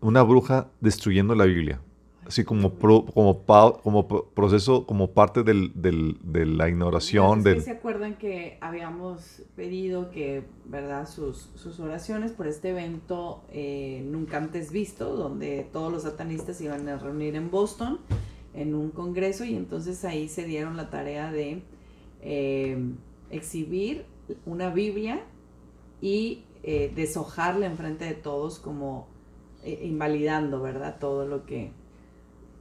[0.00, 1.80] una bruja destruyendo la Biblia
[2.26, 3.44] así como, como,
[3.82, 7.42] como proceso, como parte del, de la ignoración.
[7.42, 7.62] del...
[7.62, 14.38] ¿Se acuerdan que habíamos pedido que, verdad, sus, sus oraciones por este evento eh, nunca
[14.38, 17.98] antes visto, donde todos los satanistas iban a reunir en Boston
[18.54, 21.62] en un congreso y entonces ahí se dieron la tarea de
[22.22, 22.78] eh,
[23.30, 24.06] exhibir
[24.46, 25.22] una Biblia
[26.00, 29.08] y eh, deshojarla enfrente de todos como
[29.64, 30.98] invalidando, ¿verdad?
[31.00, 31.72] Todo lo que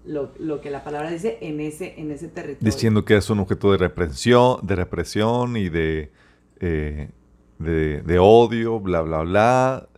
[0.06, 2.72] lo, que la palabra dice en ese, en ese territorio.
[2.74, 6.12] Diciendo que es un objeto de represión, de represión y de,
[6.60, 7.10] eh,
[7.60, 9.90] de, odio, bla, bla, bla.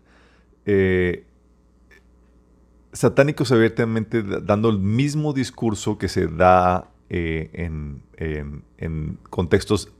[0.65, 1.25] Eh,
[2.93, 8.01] satánicos abiertamente dando el mismo discurso que se da eh, en,
[8.77, 9.91] en, contextos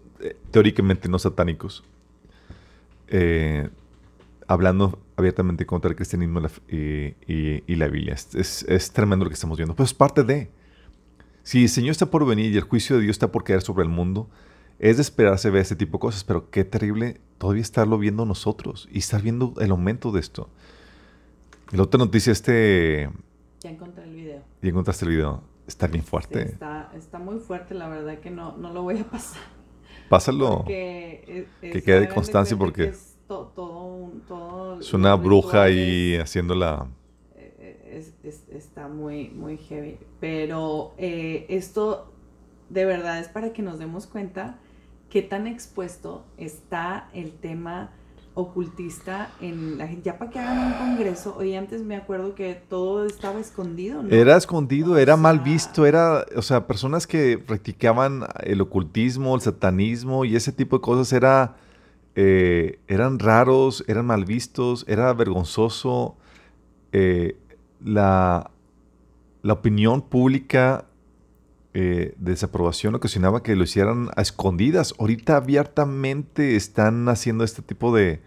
[0.52, 1.84] teóricamente no satánicos.
[4.48, 8.14] hablando abiertamente contra el cristianismo y, la Biblia.
[8.14, 9.76] Es, tremendo lo que estamos viendo.
[9.76, 10.50] Pues es parte de.
[11.44, 13.84] Si el Señor está por venir y el juicio de Dios está por caer sobre
[13.84, 14.30] el mundo,
[14.80, 18.90] es de esperarse ver este tipo de cosas, pero qué terrible todavía estarlo viendo nosotros
[18.92, 20.50] y estar viendo el aumento de esto.
[21.72, 23.10] La otra noticia, este...
[23.62, 24.44] Ya encontré el video.
[24.62, 25.44] Ya encontraste el video.
[25.68, 26.58] Está bien fuerte.
[26.96, 29.42] está, muy fuerte, la verdad que no, no lo voy a pasar.
[30.10, 30.64] Pásalo.
[30.66, 32.92] que quede de constancia porque
[33.28, 36.88] todo, todo es una bruja ahí haciéndola
[37.36, 38.04] eh,
[38.52, 42.12] está muy muy heavy pero eh, esto
[42.70, 44.58] de verdad es para que nos demos cuenta
[45.10, 47.92] qué tan expuesto está el tema
[48.36, 50.04] ocultista en la gente.
[50.04, 54.14] Ya para que hagan un congreso, hoy antes me acuerdo que todo estaba escondido, ¿no?
[54.14, 60.26] Era escondido, era mal visto, era, o sea, personas que practicaban el ocultismo, el satanismo
[60.26, 61.56] y ese tipo de cosas era
[62.16, 66.16] eh, eran raros, eran mal vistos, era vergonzoso.
[66.94, 67.38] Eh,
[67.84, 68.52] la,
[69.42, 70.86] la, opinión pública
[71.74, 74.94] eh, de desaprobación ocasionaba que lo hicieran a escondidas.
[74.98, 78.22] Ahorita abiertamente están haciendo este tipo de,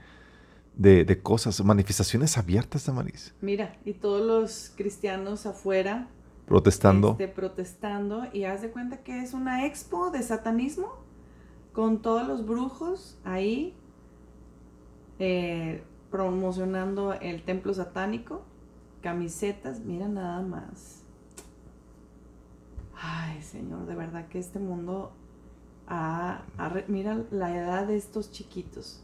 [0.77, 3.35] de, cosas, manifestaciones abiertas de Maris.
[3.41, 6.09] Mira, y todos los cristianos afuera
[6.47, 7.13] protestando.
[7.13, 11.08] Este, protestando y haz de cuenta que es una expo de satanismo
[11.79, 13.73] con todos los brujos ahí
[15.21, 18.43] eh, promocionando el templo satánico,
[19.01, 21.05] camisetas, mira nada más.
[22.97, 25.13] Ay, Señor, de verdad que este mundo
[26.89, 29.01] mira la edad de estos chiquitos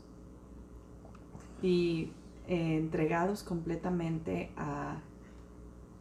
[1.63, 2.11] y
[2.49, 4.97] eh, entregados completamente a,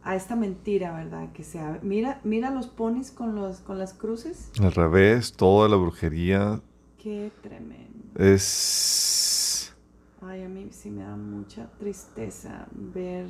[0.04, 1.32] a esta mentira, ¿verdad?
[1.32, 4.50] Que sea, mira, mira los ponis con los con las cruces.
[4.60, 6.60] Al revés, toda la brujería.
[6.98, 8.18] Qué tremendo.
[8.18, 9.74] Es.
[10.20, 13.28] Ay, a mí sí me da mucha tristeza ver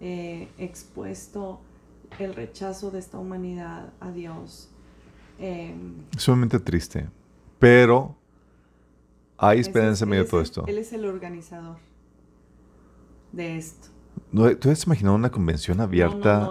[0.00, 1.60] eh, expuesto
[2.18, 4.70] el rechazo de esta humanidad a Dios.
[5.38, 5.74] Eh,
[6.16, 7.08] Sumamente triste,
[7.58, 8.16] pero
[9.36, 10.64] hay esperanza en medio de todo esto.
[10.66, 11.76] Él es el organizador
[13.32, 13.88] de esto.
[14.60, 16.50] ¿Tú has imaginado una convención abierta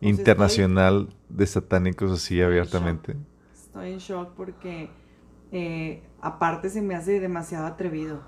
[0.00, 3.16] internacional de satánicos así abiertamente?
[3.52, 4.90] Estoy en shock porque
[5.52, 8.22] eh, aparte se me hace demasiado atrevido.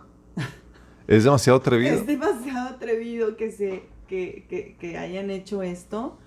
[1.09, 1.95] Es demasiado atrevido.
[1.95, 6.19] Es demasiado atrevido que se que, que, hayan hecho esto.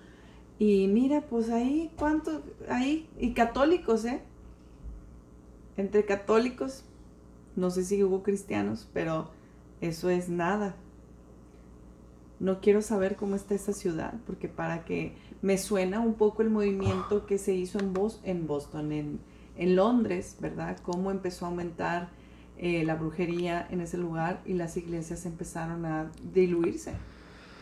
[0.58, 2.42] Y mira, pues ahí, ¿cuántos?
[2.68, 4.22] Ahí, y católicos, ¿eh?
[5.76, 6.84] Entre católicos,
[7.54, 9.30] no sé si hubo cristianos, pero
[9.80, 10.74] eso es nada
[12.38, 16.50] no quiero saber cómo está esa ciudad, porque para que me suena un poco el
[16.50, 17.94] movimiento que se hizo en,
[18.24, 19.20] en Boston, en,
[19.56, 20.78] en, Londres, ¿verdad?
[20.82, 22.10] Cómo empezó a aumentar
[22.58, 26.92] eh, la brujería en ese lugar y las iglesias empezaron a diluirse.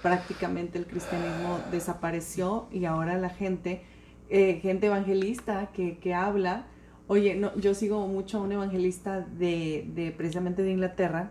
[0.02, 3.82] Prácticamente el cristianismo desapareció y ahora la gente,
[4.28, 6.66] eh, gente evangelista que, que habla,
[7.06, 11.30] oye, no, yo sigo mucho a un evangelista de, de precisamente de Inglaterra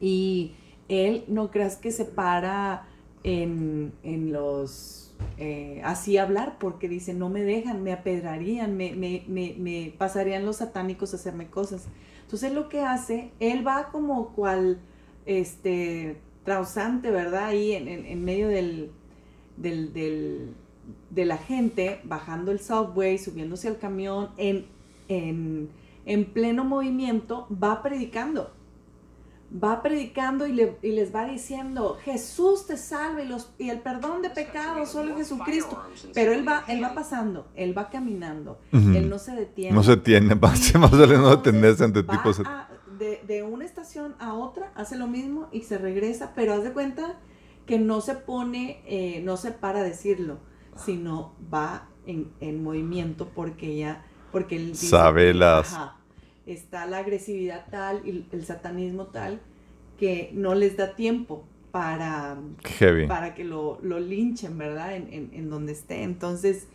[0.00, 0.54] y
[0.90, 2.88] él no creas que se para
[3.22, 3.92] en,
[4.32, 10.44] los eh, así hablar porque dice, no me dejan, me apedrarían, me, me, me, pasarían
[10.44, 11.86] los satánicos a hacerme cosas.
[12.22, 14.80] Entonces lo que hace, él va como cual,
[15.26, 17.46] este, trausante, ¿verdad?
[17.46, 18.90] Ahí en, en, medio del,
[19.56, 20.54] del, del,
[21.10, 24.66] de la gente, bajando el subway, subiéndose al camión, en,
[25.08, 25.68] en,
[26.04, 28.50] en pleno movimiento, va predicando
[29.52, 34.30] va predicando y, les va diciendo, Jesús te salve y, los, y el perdón de
[34.30, 35.82] pecados solo Jesucristo.
[36.14, 39.74] Pero él va, él va pasando, él va caminando, él no se detiene.
[39.74, 42.42] No se detiene, más, más vale no detenerse ante tipos.
[42.98, 46.72] de, de, una estación a otra, hace lo mismo y se regresa, pero haz de
[46.72, 47.18] cuenta
[47.66, 50.38] que no se pone, eh, no se para a decirlo,
[50.76, 55.76] sino va en, en movimiento porque ya, porque él sabe las
[56.46, 59.40] está la agresividad tal y el satanismo tal
[59.98, 62.38] que no les da tiempo para,
[63.06, 64.96] para que lo, lo, linchen, ¿verdad?
[64.96, 66.02] En, en, donde esté.
[66.02, 66.66] Entonces,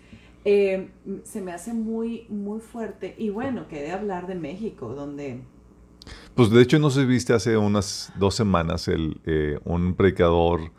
[0.45, 0.89] eh,
[1.23, 3.15] se me hace muy, muy fuerte.
[3.17, 5.41] Y bueno, quedé hablar de México, donde...
[6.35, 10.71] Pues de hecho, no se viste hace unas dos semanas el, eh, un predicador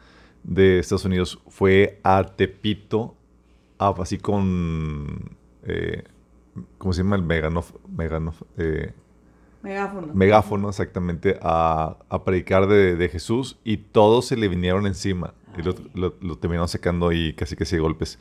[0.45, 3.17] de Estados Unidos fue a Tepito,
[3.79, 5.37] así con...
[5.65, 6.05] Eh,
[6.79, 7.17] ¿cómo se llama?
[7.17, 7.65] El megano,
[8.57, 8.93] eh,
[9.63, 10.15] megáfono.
[10.15, 16.69] Megáfono, exactamente, a, predicar de, Jesús y todos se le vinieron encima y lo, terminaron
[16.69, 18.19] sacando ahí casi que de golpes.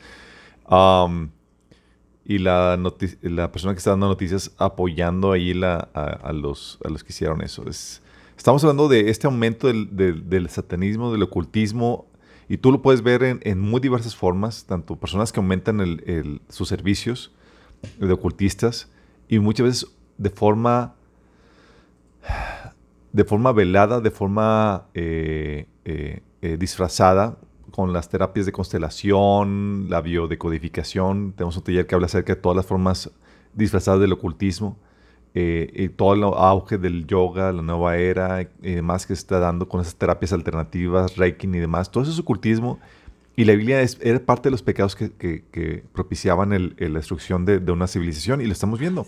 [2.24, 2.78] y la,
[3.22, 7.42] la persona que está dando noticias apoyando ahí la, a, los, a los que hicieron
[7.42, 7.68] eso.
[7.68, 8.02] Es,
[8.36, 12.06] estamos hablando de este aumento del, satanismo, del ocultismo,
[12.48, 16.00] y tú lo puedes ver en, muy diversas formas, tanto personas que aumentan
[16.48, 17.32] sus servicios,
[17.98, 18.90] de ocultistas
[19.28, 19.86] y muchas veces
[20.18, 20.94] de forma
[23.16, 27.38] de forma velada, de forma eh, eh, eh, disfrazada,
[27.70, 31.32] con las terapias de constelación, la biodecodificación.
[31.32, 33.10] Tenemos un taller que habla acerca de todas las formas
[33.54, 34.76] disfrazadas del ocultismo,
[35.32, 39.68] y todo el auge del yoga, la nueva era y demás que se está dando
[39.68, 41.90] con esas terapias alternativas, Reiki y demás.
[41.90, 42.78] Todo eso es ocultismo
[43.36, 47.86] y la Biblia es, era parte de los pecados que, propiciaban la destrucción de, una
[47.86, 49.06] civilización y lo estamos viendo.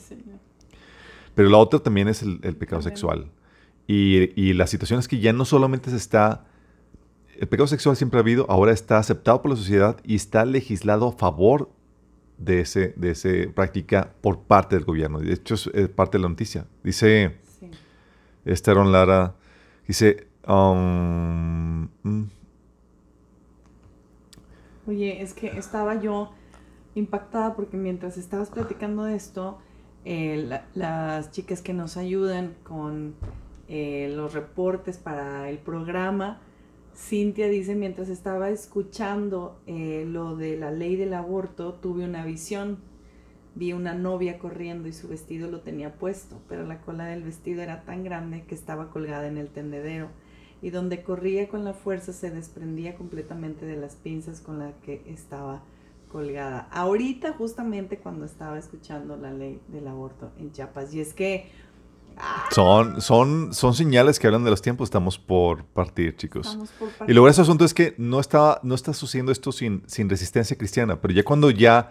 [1.35, 3.31] Pero la otra también es el, pecado sexual.
[3.87, 6.45] Y, la situación es que ya no solamente se está...
[7.39, 11.09] El pecado sexual siempre ha habido, ahora está aceptado por la sociedad y está legislado
[11.09, 11.71] a favor
[12.37, 15.21] de esa de ese práctica por parte del gobierno.
[15.21, 16.67] De hecho, es, parte de la noticia.
[16.83, 17.37] Dice
[18.45, 18.65] sí.
[18.67, 19.37] Lara,
[19.87, 20.27] dice...
[20.47, 22.38] Um, mm,
[24.89, 26.31] Oye, es que estaba yo
[26.95, 29.59] impactada porque mientras estabas platicando de esto,
[30.07, 33.15] eh, las chicas que nos ayudan con
[33.69, 36.41] eh, los reportes para el programa,
[36.97, 42.79] Cintia dice, mientras estaba escuchando eh, lo de la ley del aborto, tuve una visión.
[43.55, 47.61] Vi una novia corriendo y su vestido lo tenía puesto, pero la cola del vestido
[47.61, 50.09] era tan grande que estaba colgada en el tendedero
[50.61, 55.03] y donde corría con la fuerza se desprendía completamente de las pinzas con las que
[55.07, 55.63] estaba
[56.11, 56.69] colgada.
[56.73, 60.93] Ahorita justamente cuando estaba escuchando la ley del aborto en Chiapas.
[60.95, 61.51] Y es que...
[62.17, 62.49] ¡ah!
[62.51, 64.87] Son, son, son señales que hablan de los tiempos.
[64.87, 66.47] Estamos por partir, chicos.
[66.47, 67.11] Estamos por partir.
[67.11, 70.57] Y lo ese asunto es que no está, no está sucediendo esto sin, sin resistencia
[70.57, 71.91] cristiana, pero ya cuando ya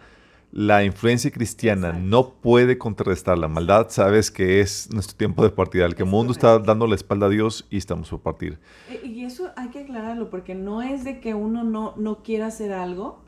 [0.51, 5.85] la influencia cristiana no puede contrarrestar la maldad, sabes que es nuestro tiempo de partida.
[5.85, 8.59] El que el mundo está dando la espalda a Dios y estamos por partir.
[8.89, 12.47] Eh, y eso hay que aclararlo, porque no es de que uno no, no quiera
[12.47, 13.19] hacer algo,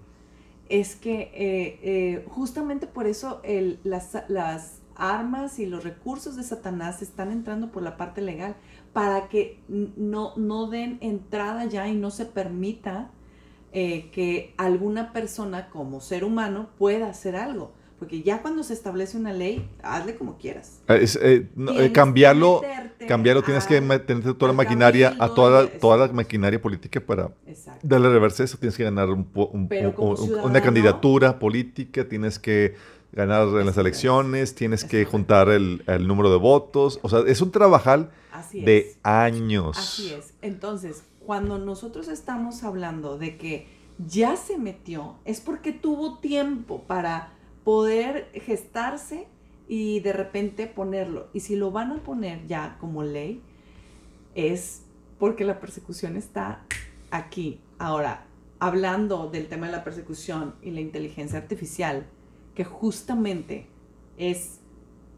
[0.70, 6.44] es que eh, eh, justamente por eso el, las, las armas y los recursos de
[6.44, 8.56] Satanás están entrando por la parte legal,
[8.94, 13.12] para que no, no den entrada ya y no se permita
[13.72, 17.74] eh, que alguna persona como ser humano pueda hacer algo.
[18.00, 20.82] Porque ya cuando se establece una ley, hazle como quieras.
[20.88, 22.62] Eh, eh, cambiarlo,
[23.10, 27.30] cambiarlo, tienes que meter toda la maquinaria, a toda, toda la maquinaria política para
[27.84, 28.58] darle reversa eso.
[28.58, 29.28] Tienes que ganar un,
[30.44, 32.76] una candidatura política, tienes que
[33.12, 37.00] ganar en las elecciones, tienes que juntar el, número de votos.
[37.02, 38.12] O sea, es un trabajal
[38.54, 39.78] de años.
[39.78, 40.34] Así es.
[40.42, 43.68] Entonces, cuando nosotros estamos hablando de que
[44.00, 49.28] ya se metió, es porque tuvo tiempo para poder gestarse
[49.68, 51.28] y de repente ponerlo.
[51.32, 53.44] Y si lo van a poner ya como ley,
[54.34, 54.82] es
[55.20, 56.66] porque la persecución está
[57.12, 57.62] aquí.
[57.78, 58.26] Ahora,
[58.58, 62.08] hablando del tema de la persecución y la inteligencia artificial,
[62.56, 63.68] que justamente
[64.18, 64.62] es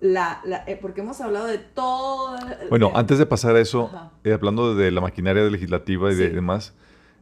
[0.01, 2.35] la, eh, porque hemos hablado de todo.
[2.69, 3.89] Bueno, antes de pasar a eso,
[4.23, 6.73] eh, hablando de la maquinaria legislativa y de, demás,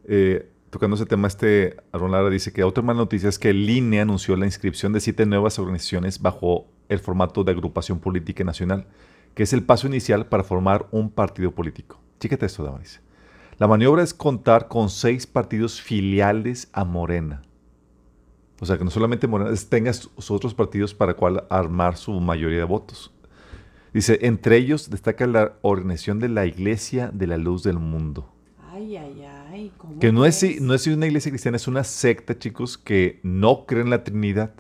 [0.06, 3.70] eh, tocando ese tema, este Aaron Lara dice que otra mala noticia es que el
[3.70, 8.88] INE anunció la inscripción de siete nuevas organizaciones bajo el formato de agrupación política nacional,
[9.36, 12.00] que es el paso inicial para formar un partido político.
[12.20, 13.02] Chíquete esto, Damaris.
[13.58, 17.44] La maniobra es contar con seis partidos filiales a Morena.
[18.62, 22.60] O sea, que no solamente Morena tenga sus otros partidos para cual armar su mayoría
[22.60, 23.12] de votos.
[23.94, 28.32] Dice, entre ellos destaca la organización de la Iglesia de la Luz del Mundo.
[28.72, 29.72] Ay, ay, ay.
[29.78, 30.62] ¿cómo Que no es, crees?
[30.62, 34.54] no es una iglesia cristiana, es una secta, chicos, que no cree en la Trinidad.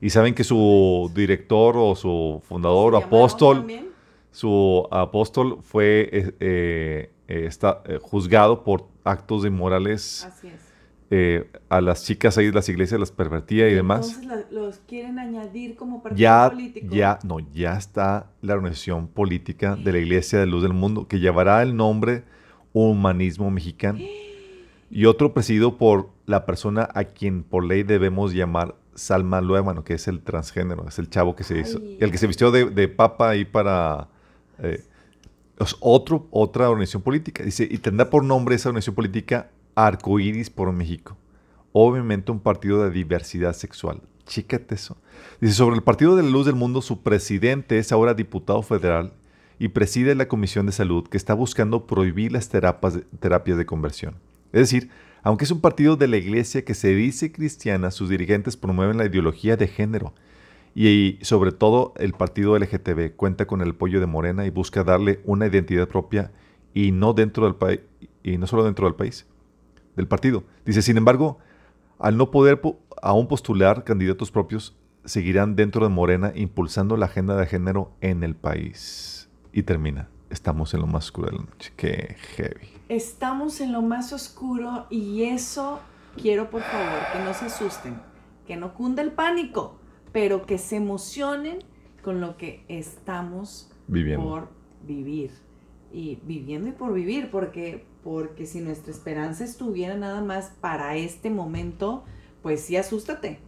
[0.00, 3.88] Y saben que su director o su fundador, ¿Se llama apóstol, también?
[4.30, 10.71] su apóstol fue eh, eh, eh, está, eh, juzgado por actos inmorales Así es.
[11.14, 14.18] Eh, a las chicas ahí de las iglesias, las pervertía y demás.
[14.22, 16.94] Entonces los quieren añadir como partido Ya, político.
[16.94, 21.18] ya, no, ya está la organización política de la Iglesia de Luz del Mundo, que
[21.20, 22.24] llevará el nombre
[22.72, 23.98] Humanismo Mexicano.
[24.94, 29.94] Y otro presidido por la persona a quien por ley debemos llamar Salma Luémano, que
[29.94, 31.96] es el transgénero, es el chavo que se hizo, Ay.
[31.98, 34.08] el que se vistió de, de papa ahí para...
[34.58, 34.84] eh,
[35.58, 37.42] es otro, otra organización política.
[37.42, 41.16] Dice, y tendrá por nombre esa organización política Arcoíris por México.
[41.72, 44.02] Obviamente un partido de diversidad sexual.
[44.26, 44.96] Chícate eso.
[45.40, 49.12] Dice, sobre el Partido de la Luz del Mundo, su presidente es ahora diputado federal
[49.58, 54.16] y preside la Comisión de Salud que está buscando prohibir las terapias, de conversión.
[54.52, 54.90] Es decir,
[55.22, 59.06] aunque es un partido de la iglesia que se dice cristiana, sus dirigentes promueven la
[59.06, 60.14] ideología de género.
[60.74, 65.20] Y, sobre todo el partido LGTB cuenta con el apoyo de Morena y busca darle
[65.24, 66.32] una identidad propia
[66.72, 67.82] y no dentro del
[68.22, 69.26] y no solo dentro del país,
[69.96, 70.44] del partido.
[70.64, 71.38] Dice, sin embargo,
[71.98, 77.36] al no poder po- aún postular candidatos propios, seguirán dentro de Morena impulsando la agenda
[77.36, 79.28] de género en el país.
[79.52, 80.08] Y termina.
[80.30, 81.72] Estamos en lo más oscuro de la noche.
[81.76, 82.68] Qué heavy.
[82.88, 85.80] Estamos en lo más oscuro y eso
[86.20, 87.96] quiero por favor que no se asusten,
[88.46, 89.78] que no cunda el pánico,
[90.12, 91.58] pero que se emocionen
[92.02, 94.24] con lo que estamos Viviendo.
[94.24, 94.48] por
[94.86, 95.30] vivir.
[95.92, 101.30] Y viviendo y por vivir, porque, porque si nuestra esperanza estuviera nada más para este
[101.30, 102.04] momento,
[102.42, 103.38] pues sí asústate.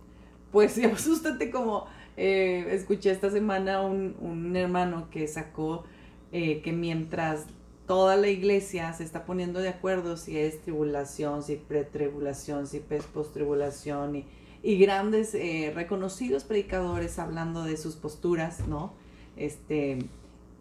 [0.52, 1.86] Pues sí asústate como
[2.16, 5.84] eh, escuché esta semana un, un hermano que sacó
[6.32, 7.46] eh, que mientras
[7.86, 13.05] toda la iglesia se está poniendo de acuerdo si es tribulación, si pretribulación, si es
[13.05, 14.24] postribulación y,
[14.62, 18.94] y grandes eh, reconocidos predicadores hablando de sus posturas, ¿no?
[19.36, 19.98] Este,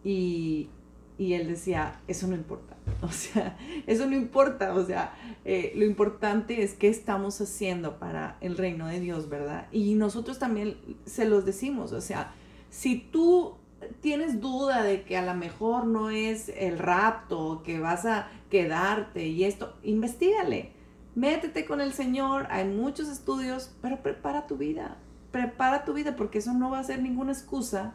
[0.03, 0.69] y,
[1.17, 3.57] y él decía, eso no importa, o sea,
[3.87, 5.13] eso no importa, o sea,
[5.45, 9.67] eh, lo importante es qué estamos haciendo para el reino de Dios, ¿verdad?
[9.71, 12.33] Y nosotros también se los decimos, o sea,
[12.69, 13.55] si tú
[14.01, 19.27] tienes duda de que a lo mejor no es el rapto, que vas a quedarte
[19.27, 20.71] y esto, investigale,
[21.15, 24.97] métete con el Señor, hay muchos estudios, pero prepara tu vida,
[25.31, 27.93] prepara tu vida porque eso no va a ser ninguna excusa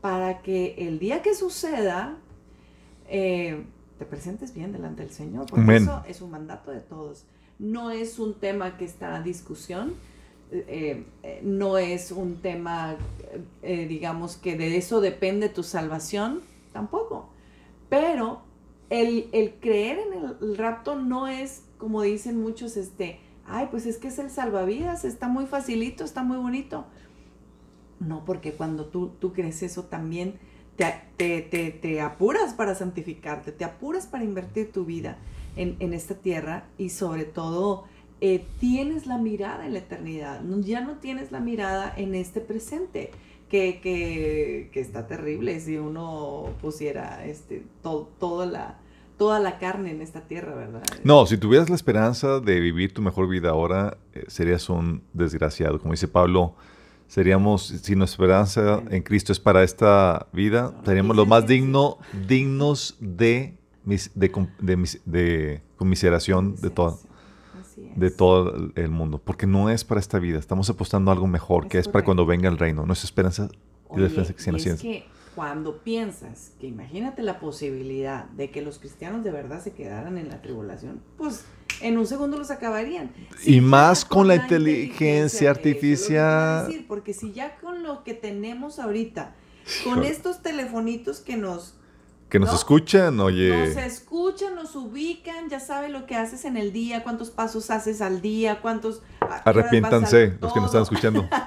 [0.00, 2.16] para que el día que suceda
[3.08, 3.66] eh,
[3.98, 7.24] te presentes bien delante del Señor, porque eso es un mandato de todos.
[7.58, 9.94] No es un tema que está a discusión,
[10.52, 12.96] eh, eh, no es un tema,
[13.62, 16.42] eh, digamos, que de eso depende tu salvación,
[16.72, 17.30] tampoco.
[17.88, 18.42] Pero
[18.90, 23.86] el, el creer en el, el rapto no es, como dicen muchos, este, ay, pues
[23.86, 26.84] es que es el salvavidas, está muy facilito, está muy bonito.
[27.98, 30.38] No, porque cuando tú, tú crees eso también
[30.76, 35.16] te, te, te, apuras para santificarte, te apuras para invertir tu vida
[35.56, 37.84] en, en esta tierra y sobre todo
[38.20, 42.40] eh, tienes la mirada en la eternidad, no- ya no tienes la mirada en este
[42.40, 43.10] presente,
[43.48, 48.78] que, que, que está terrible si uno pusiera este, to- toda, la,
[49.18, 50.82] toda la carne en esta tierra, ¿verdad?
[51.04, 55.78] No, si tuvieras la esperanza de vivir tu mejor vida ahora, eh, serías un desgraciado.
[55.78, 56.54] Como dice Pablo,
[57.08, 61.54] seríamos, si nuestra esperanza en Cristo es para esta vida, No, seríamos los más que
[61.54, 63.54] digno, dignos de,
[63.84, 64.28] mis- de,
[64.60, 66.98] de de conmiseración de todo,
[67.96, 69.18] de todo el mundo.
[69.18, 72.26] Porque no es para esta vida, estamos apostando a algo mejor, que es para cuando
[72.26, 72.84] venga el reino.
[72.86, 73.48] Nuestra esperanza
[73.94, 74.60] y la esperanza cristiana y
[75.36, 80.30] cuando piensas que imagínate la posibilidad de que los cristianos de verdad se quedaran en
[80.30, 81.44] la tribulación, pues
[81.82, 83.12] en un segundo los acabarían.
[83.44, 86.66] Y más con la inteligencia es lo que te iba a artificial.
[86.66, 89.34] decir, porque si ya con lo que tenemos ahorita,
[89.84, 91.74] con estos telefonitos que nos,
[92.30, 92.54] Que nos ¿no?
[92.56, 93.68] escuchan, oye.
[93.68, 98.00] nos escuchan, nos ubican, ya saben lo que haces en el día, cuántos pasos haces
[98.00, 99.02] al día, cuántos...
[99.44, 101.28] Arrepiéntanse, los que nos están escuchando.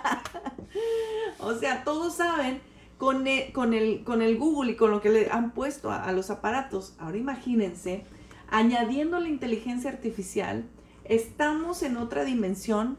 [1.42, 2.62] O sea, todos saben
[3.00, 6.04] con el, con el, con el Google y con lo que le han puesto a,
[6.04, 6.96] a los aparatos.
[7.00, 8.04] Ahora imagínense,
[8.50, 10.66] añadiendo la inteligencia artificial,
[11.06, 12.98] estamos en otra dimensión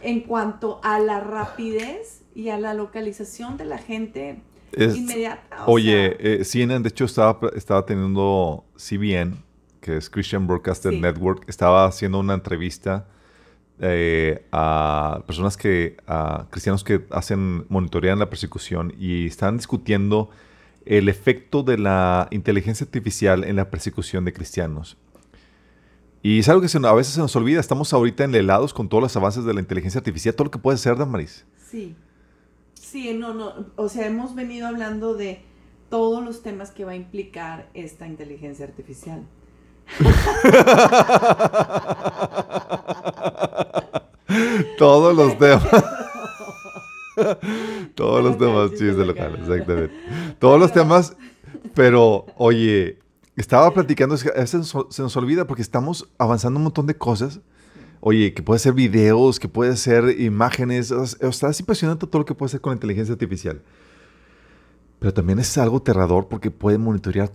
[0.00, 4.40] en cuanto a la rapidez y a la localización de la gente
[4.74, 5.66] inmediata.
[5.66, 9.36] oye, eh, CNN de hecho estaba, estaba teniendo CBN,
[9.82, 13.06] que es Christian Broadcaster Network, estaba haciendo una entrevista
[13.84, 20.30] eh, a personas que, a cristianos que hacen, monitorean la persecución y están discutiendo
[20.86, 24.96] el efecto de la inteligencia artificial en la persecución de cristianos.
[26.22, 27.58] Y es algo que a veces se nos olvida.
[27.58, 30.78] Estamos ahorita enlelados con todos los avances de la inteligencia artificial, todo lo que puede
[30.78, 31.44] ser, Damaris.
[31.68, 31.96] Sí.
[32.74, 33.66] Sí, no, no.
[33.74, 35.42] O sea, hemos venido hablando de
[35.90, 39.26] todos los temas que va a implicar esta inteligencia artificial.
[44.78, 45.84] Todos los temas.
[47.94, 49.94] todos los temas, chistes locales, exactamente.
[50.38, 51.16] Todos los temas,
[51.74, 52.98] pero oye,
[53.36, 57.40] estaba platicando, a veces se nos olvida porque estamos avanzando un montón de cosas.
[58.00, 60.90] Oye, que puede ser videos, que puede ser imágenes.
[60.90, 63.62] O sea, es impresionante todo lo que puede hacer con la inteligencia artificial.
[64.98, 67.30] Pero también es algo aterrador porque puede monitorear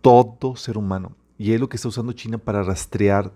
[0.00, 1.17] todo ser humano.
[1.38, 3.32] Y es lo que está usando China para rastrear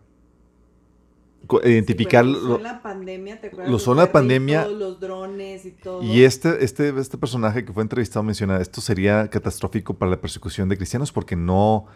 [1.65, 3.71] identificar sí, lo, la pandemia, ¿te acuerdas?
[3.71, 4.67] Lo son la pandemia.
[4.69, 6.03] Los drones y todo.
[6.03, 10.69] Y este, este, este personaje que fue entrevistado menciona, esto sería catastrófico para la persecución
[10.69, 11.87] de cristianos porque no,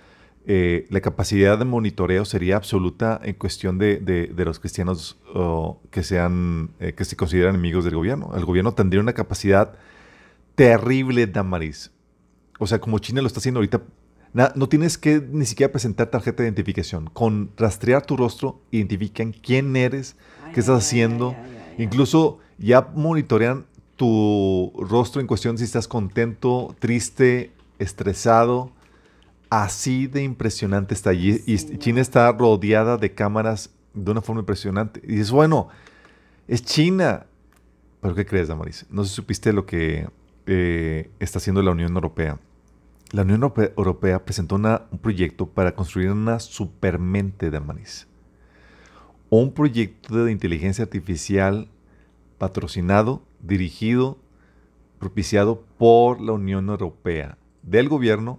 [0.46, 5.18] eh, la capacidad de monitoreo sería absoluta en cuestión de, de, los cristianos
[5.90, 8.32] que, sean, eh, que se consideran enemigos del gobierno.
[8.36, 9.74] El gobierno tendría una capacidad
[10.54, 11.92] terrible, Damaris.
[12.58, 13.82] O sea, como China lo está haciendo ahorita
[14.54, 17.08] no tienes que ni siquiera presentar tarjeta de identificación.
[17.12, 20.16] Con rastrear tu rostro, identifican quién eres,
[20.52, 21.34] qué estás haciendo.
[21.78, 23.64] Incluso ya monitorean
[23.96, 28.72] tu rostro en cuestión si estás contento, triste, estresado.
[29.48, 31.42] Así de impresionante está allí.
[31.46, 35.00] y China está rodeada de cámaras de una forma impresionante.
[35.02, 35.68] Y dices, bueno,
[36.46, 37.24] es China.
[38.02, 38.84] ¿Pero qué crees, Damaris?
[38.90, 40.08] No sé si supiste lo que
[40.46, 42.38] eh, está haciendo la Unión Europea
[43.12, 48.08] la Unión Europea presentó un proyecto para construir una supermente de Amanis.
[49.30, 51.68] Un proyecto de inteligencia artificial
[52.38, 54.18] patrocinado, dirigido,
[54.98, 58.38] propiciado por la Unión Europea, del gobierno,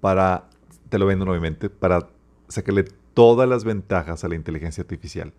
[0.00, 0.48] para,
[0.88, 2.08] te lo vendo nuevamente, para
[2.48, 2.84] sacarle
[3.14, 5.32] todas las ventajas a la inteligencia artificial.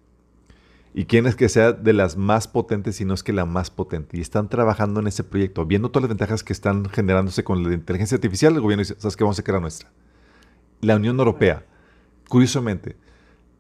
[0.94, 3.70] Y quién es que sea de las más potentes, si no es que la más
[3.70, 4.18] potente.
[4.18, 7.74] Y están trabajando en ese proyecto, viendo todas las ventajas que están generándose con la
[7.74, 8.56] inteligencia artificial.
[8.56, 9.24] El gobierno dice, ¿sabes qué?
[9.24, 9.90] Vamos a la nuestra.
[10.82, 11.66] La Unión Europea,
[12.28, 12.96] curiosamente,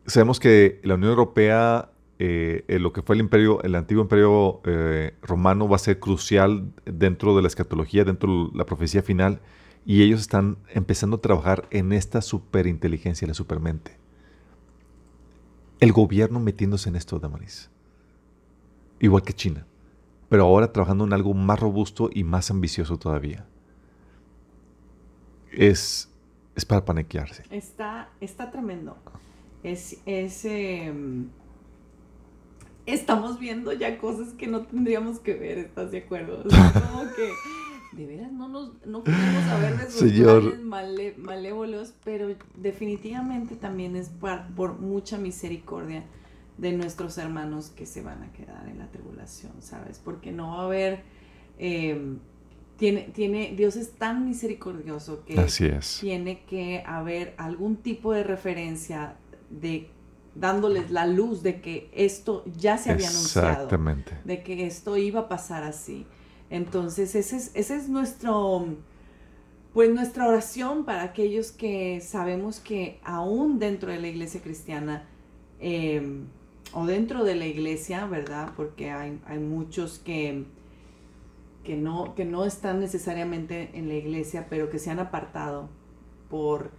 [0.07, 5.13] sabemos que la Unión Europea, eh, lo que fue el imperio, el antiguo imperio eh,
[5.21, 9.39] romano, va a ser crucial dentro de la escatología, dentro de la profecía final.
[9.85, 13.99] Y ellos están empezando a trabajar en esta superinteligencia, la supermente
[15.79, 17.69] el gobierno metiéndose en esto, Damaris.
[18.99, 19.65] Igual que China.
[20.27, 23.45] Pero ahora trabajando en algo más robusto y más ambicioso todavía.
[25.51, 26.09] Es,
[26.55, 27.43] es para paniquearse.
[27.49, 28.97] Está, está tremendo.
[29.63, 31.29] Es, es em,
[32.85, 36.43] estamos viendo ya cosas que no tendríamos que ver, ¿estás de acuerdo?
[36.43, 37.31] como que
[37.91, 44.09] de veras no nos no podemos saber de sus planes malévolos, pero definitivamente también es
[44.09, 46.03] por, mucha misericordia
[46.57, 49.99] de nuestros hermanos que se van a quedar en la tribulación, ¿sabes?
[50.03, 51.03] Porque no va a haber...
[51.57, 52.19] Em,
[52.77, 55.35] tiene, tiene, Dios es tan misericordioso que
[55.99, 59.17] tiene que haber algún tipo de referencia
[59.49, 59.89] de
[60.35, 63.67] dándoles la luz de que esto ya se había anunciado,
[64.23, 66.05] de que esto iba a pasar así.
[66.49, 68.65] Entonces, ese es, ese es nuestro,
[69.73, 75.07] pues nuestra oración para aquellos que sabemos que aún dentro de la iglesia cristiana
[75.59, 76.25] em,
[76.73, 78.53] o dentro de la iglesia, ¿verdad?
[78.55, 80.45] Porque hay, muchos que,
[81.63, 85.69] que, no, que no están necesariamente en la iglesia, pero que se han apartado
[86.29, 86.71] por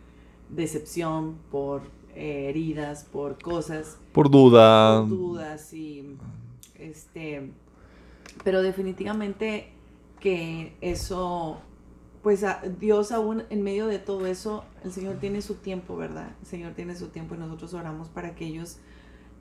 [0.48, 1.82] decepción, por
[2.16, 3.98] eh, heridas, por cosas.
[4.12, 5.00] Por duda.
[5.00, 6.16] Por dudas y
[6.76, 7.52] este
[8.44, 9.68] pero definitivamente
[10.20, 11.60] que eso,
[12.22, 12.44] pues
[12.78, 16.30] Dios aún en medio de todo eso, el Señor tiene su tiempo, ¿verdad?
[16.40, 18.78] El Señor tiene su tiempo y nosotros oramos para que ellos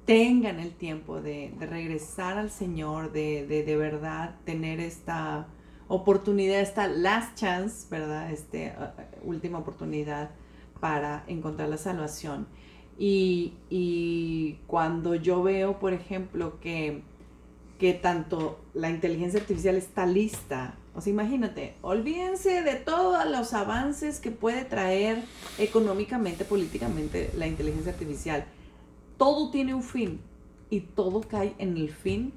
[0.05, 5.47] tengan el tiempo de, regresar al Señor, de, de, verdad tener esta
[5.87, 8.31] oportunidad, esta last chance, ¿verdad?
[8.31, 8.73] Este,
[9.23, 10.31] última oportunidad
[10.79, 12.47] para encontrar la salvación.
[12.97, 17.03] Y, y cuando yo veo, por ejemplo, que
[17.79, 20.75] que tanto la inteligencia artificial está lista.
[20.93, 25.23] O sea, imagínate, olvídense de todos los avances que puede traer
[25.57, 28.45] económicamente, políticamente la inteligencia artificial.
[29.17, 30.21] todo tiene un fin
[30.69, 32.33] y todo cae en el fin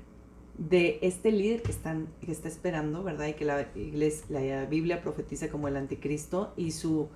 [0.58, 3.26] de este líder que, están, que está esperando, ¿verdad?
[3.28, 7.08] Y que la, iglesia, la Biblia profetiza como el anticristo y, su,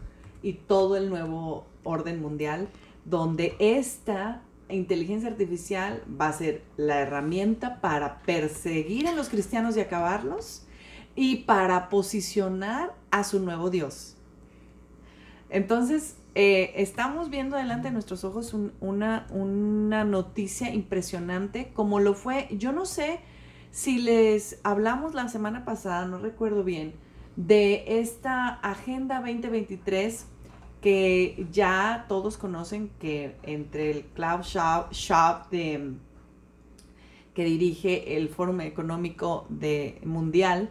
[0.42, 2.68] y todo el nuevo orden mundial,
[3.04, 9.80] donde esta inteligencia artificial va a ser la herramienta para perseguir a los cristianos y
[9.80, 10.66] acabarlos
[11.14, 14.16] y para posicionar a su nuevo Dios.
[15.48, 22.48] Entonces, eh, estamos viendo delante de nuestros ojos una, una noticia impresionante, como lo fue,
[22.50, 23.20] yo no sé
[23.70, 26.94] si les hablamos la semana pasada, no recuerdo bien,
[27.36, 30.26] de esta Agenda 2023
[30.86, 35.94] que ya todos conocen que entre el Cloud Shop, de,
[37.34, 40.70] que dirige el Fórum Económico de, Mundial,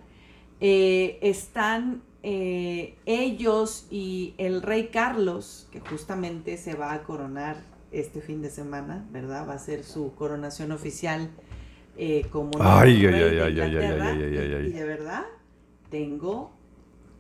[0.62, 7.58] eh, están eh, ellos y el rey Carlos, que justamente se va a coronar
[7.92, 9.46] este fin de semana, ¿verdad?
[9.50, 11.30] Va a ser su coronación oficial
[11.98, 15.26] eh, como ay, ay, ay, ay, ay, ay, ay, Y de verdad,
[15.90, 16.54] tengo,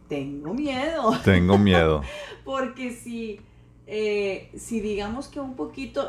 [0.08, 1.18] tengo miedo.
[1.24, 2.02] Tengo miedo.
[2.44, 3.40] Porque si,
[3.88, 6.08] eh, si digamos que un poquito,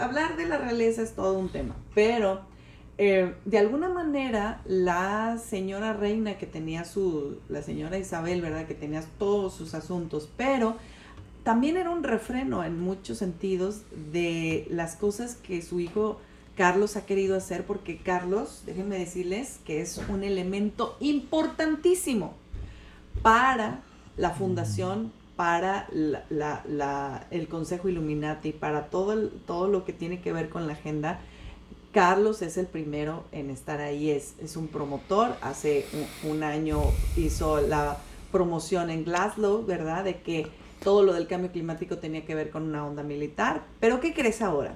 [0.00, 2.42] hablar de la realeza es todo un tema, pero
[2.98, 8.66] eh, de alguna manera, la señora reina que tenía su, la señora Isabel, ¿verdad?
[8.66, 10.76] Que tenía todos sus asuntos, pero
[11.42, 16.18] también era un refreno en muchos sentidos de las cosas que su hijo
[16.56, 22.34] Carlos ha querido hacer, porque Carlos, déjenme decirles que es un elemento importantísimo
[23.22, 23.80] para
[24.16, 25.88] la fundación, para
[27.30, 31.20] el Consejo Illuminati, para todo, todo lo que tiene que ver con la agenda
[31.96, 35.34] Carlos es el primero en estar ahí, es, es un promotor.
[35.40, 35.86] Hace
[36.24, 36.82] un, año
[37.16, 37.96] hizo la
[38.30, 40.04] promoción en Glasgow, ¿verdad?
[40.04, 40.46] De que
[40.84, 43.62] todo lo del cambio climático tenía que ver con una onda militar.
[43.80, 44.74] Pero ¿qué crees ahora?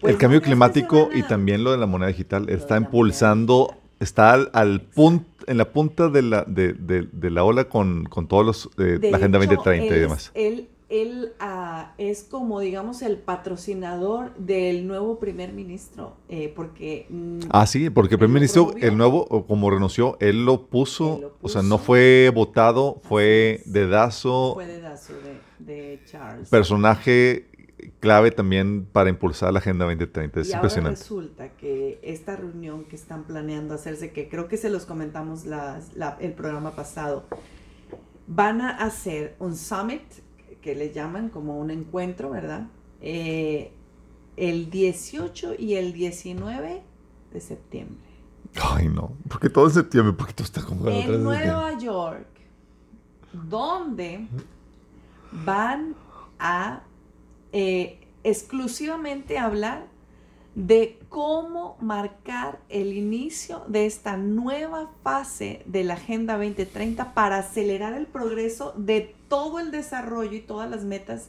[0.00, 4.80] Pues el cambio climático y también lo de la moneda digital está impulsando, está al,
[4.80, 9.38] punto, en la punta de la, de, la ola con, todos los, eh, la Agenda
[9.38, 10.30] 2030 y demás.
[10.34, 17.06] Él él ah, es como, digamos, el patrocinador del nuevo primer ministro, eh, porque...
[17.08, 21.48] Mm, ah, sí, porque el primer ministro, el nuevo, como renunció, él lo, puso, o
[21.48, 24.54] sea, no fue votado, fue dedazo.
[24.54, 25.14] Fue dedazo
[25.58, 26.48] de, Charles.
[26.48, 27.48] Personaje
[28.04, 30.40] clave también para impulsar la Agenda 2030.
[30.40, 31.00] Es y impresionante.
[31.00, 35.46] Ahora resulta que esta reunión que están planeando hacerse, que creo que se los comentamos
[36.20, 37.24] el programa pasado,
[38.26, 40.02] van a hacer un summit
[40.60, 42.66] que le llaman como un encuentro, ¿verdad?
[43.00, 43.72] Eh,
[44.36, 46.82] el 18 y el 19
[47.32, 48.04] de septiembre.
[48.62, 50.86] Ay, no, porque todo es septiembre, porque todo está como...
[50.88, 52.28] En Nueva York,
[53.32, 54.28] donde
[55.32, 55.94] van
[56.38, 56.82] a
[57.56, 59.86] eh, exclusivamente hablar
[60.56, 67.92] de cómo marcar el inicio de esta nueva fase de la Agenda 2030 para acelerar
[67.92, 71.28] el progreso de todo el desarrollo y todas las metas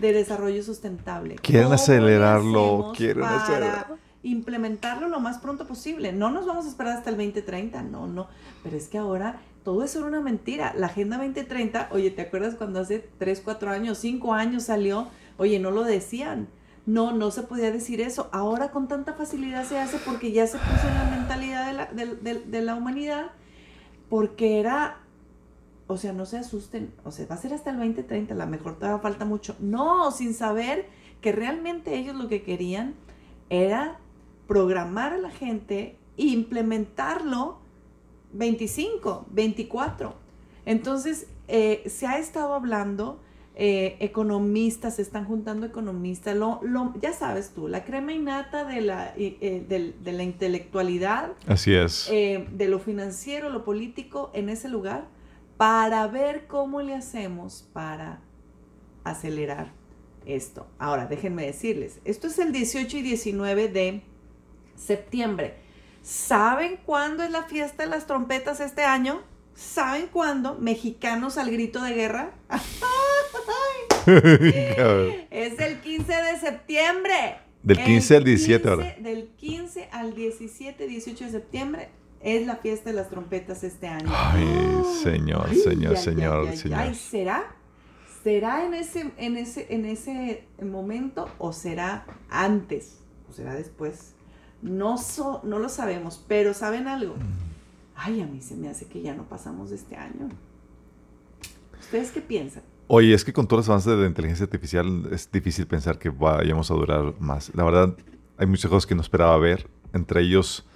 [0.00, 1.36] de desarrollo sustentable.
[1.36, 6.14] Quieren acelerarlo, quieren para implementarlo lo más pronto posible.
[6.14, 8.28] No nos vamos a esperar hasta el 2030, no, no.
[8.62, 10.72] Pero es que ahora todo eso era una mentira.
[10.74, 15.08] La Agenda 2030, oye, ¿te acuerdas cuando hace 3, 4 años, 5 años salió?
[15.38, 16.48] Oye, no lo decían
[16.88, 18.30] no, no se podía decir eso.
[18.32, 21.86] Ahora con tanta facilidad se hace porque ya se puso en la mentalidad de la,
[22.14, 23.26] de, la humanidad,
[24.08, 25.02] porque era,
[25.86, 28.46] o sea, no se asusten, o sea, va a ser hasta el 2030, a lo
[28.46, 29.54] mejor todavía falta mucho.
[29.60, 30.86] No, sin saber
[31.20, 32.94] que realmente ellos lo que querían
[33.50, 33.98] era
[34.46, 37.58] programar a la gente e implementarlo
[38.32, 40.14] 25, 24.
[40.64, 43.20] Entonces, eh, se ha estado hablando
[43.60, 46.60] eh, economistas, se están juntando economistas, lo,
[47.02, 51.32] ya sabes tú, la crema innata de la, eh, de, la intelectualidad.
[51.48, 52.08] Así es.
[52.08, 55.08] Eh, de lo financiero, lo político en ese lugar,
[55.56, 58.20] para ver cómo le hacemos para
[59.02, 59.72] acelerar
[60.24, 60.68] esto.
[60.78, 64.02] Ahora, déjenme decirles, esto es el 18 y 19 de
[64.76, 65.56] septiembre.
[66.04, 69.20] ¿Saben cuándo es la fiesta de las trompetas este año?
[69.56, 70.56] ¿Saben cuándo?
[70.60, 72.30] Mexicanos al grito de guerra.
[75.30, 77.38] es el 15 de septiembre.
[77.62, 78.96] Del 15 al 17 ahora.
[79.00, 81.88] Del 15 al 17, 18 de septiembre
[82.20, 84.10] es la fiesta de las trompetas este año.
[84.12, 84.44] Ay,
[85.02, 86.78] señor, señor, señor, señor.
[86.78, 87.54] Ay, ¿será?
[88.22, 92.98] ¿Será en ese, en, ese, en ese momento o será antes?
[93.28, 94.14] ¿O será después?
[94.62, 97.14] No, so, no lo sabemos, pero ¿saben algo?
[97.14, 97.48] Mm
[97.98, 100.28] ay, a mí se me hace que ya no pasamos de este año.
[101.78, 102.62] ¿Ustedes qué piensan?
[102.88, 106.08] Oye, es que con todos los avances de la inteligencia artificial es difícil pensar que
[106.08, 107.52] vayamos a durar más.
[107.54, 107.94] La verdad,
[108.38, 110.66] hay muchas cosas que no esperaba ver, entre ellos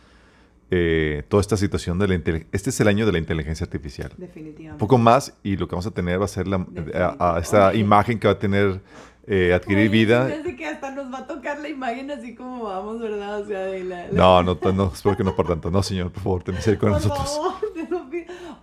[0.71, 2.51] eh, toda esta situación de la inteligencia.
[2.53, 4.13] Este es el año de la inteligencia artificial.
[4.19, 4.73] Definitivamente.
[4.73, 6.67] Un poco más y lo que vamos a tener va a ser la,
[7.19, 7.79] a, a esta Oye.
[7.79, 8.81] imagen que va a tener
[9.27, 10.27] eh, adquirir Oye, vida.
[10.27, 13.41] hace que hasta nos va a tocar la imagen así como vamos, ¿verdad?
[13.41, 14.09] O sea, de la...
[14.09, 15.71] la- No, no, no, espero que no por tanto.
[15.71, 17.37] No, señor, por favor, ten misericordia Por con nosotros.
[17.55, 17.72] favor.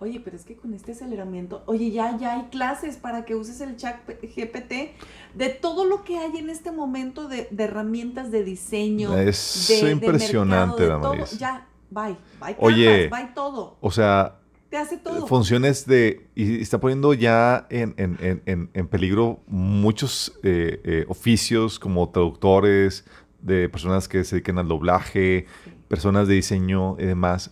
[0.00, 3.60] Oye, pero es que con este aceleramiento, oye, ya, ya hay clases para que uses
[3.60, 4.92] el chat GPT
[5.34, 9.16] de todo lo que hay en este momento de, de herramientas de diseño.
[9.18, 11.36] Es de- de impresionante, mercado, de todo.
[11.38, 13.08] Ya, bye, bye Oye.
[13.10, 13.76] Canvas, bye todo.
[13.82, 14.38] O sea,
[14.70, 15.26] Te hace todo.
[15.26, 16.28] funciones de...
[16.34, 23.04] Y está poniendo ya en, en- en- en- peligro muchos eh, eh, oficios como traductores,
[23.42, 25.70] de personas que se dedican al doblaje, Sí.
[25.88, 27.50] personas de diseño y demás.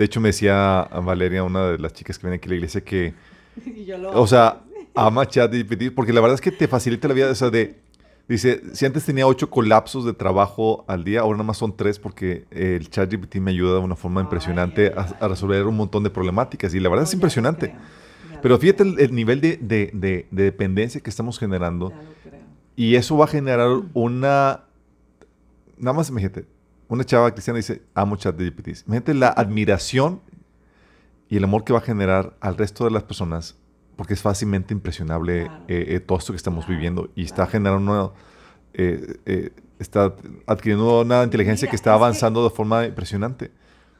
[0.00, 2.54] De hecho, me decía a Valeria, una de las chicas que viene aquí a la
[2.54, 3.12] iglesia, que,
[3.86, 4.62] yo lo o sea,
[4.94, 7.76] ama ChatGPT, porque la verdad es que te facilita la vida, o sea, de...
[8.26, 11.98] Dice, si antes tenía ocho colapsos de trabajo al día, ahora nada más son tres
[11.98, 16.02] porque el ChatGPT me ayuda de una forma impresionante ay, a, a resolver un montón
[16.02, 16.72] de problemáticas.
[16.72, 17.74] Y la verdad No, es lo impresionante.
[18.40, 21.92] Pero fíjate el, el nivel de, de- de- de dependencia que estamos generando
[22.74, 24.60] y eso va a generar una...
[25.76, 26.46] Nada más, imagínate,
[26.90, 28.68] una chava cristiana dice, amo ChatGPT.
[28.86, 30.20] Imagínate la admiración
[31.28, 33.56] y el amor que va a generar al resto de las personas
[33.96, 35.64] porque es fácilmente impresionable Claro.
[35.68, 37.50] eh, eh, todo esto que estamos Claro, viviendo y está claro.
[37.50, 38.10] generando una...
[38.74, 40.14] eh, eh, está
[40.46, 43.50] adquiriendo una inteligencia Mira, que está es que- avanzando de forma impresionante.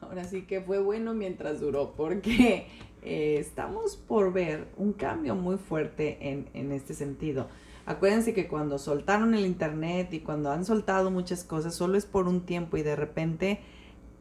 [0.01, 2.67] Ahora sí que fue bueno mientras duró, porque
[3.03, 7.47] eh, estamos por ver un cambio muy fuerte en, en este sentido.
[7.85, 12.27] Acuérdense que cuando soltaron el internet y cuando han soltado muchas cosas, solo es por
[12.27, 13.61] un tiempo y de repente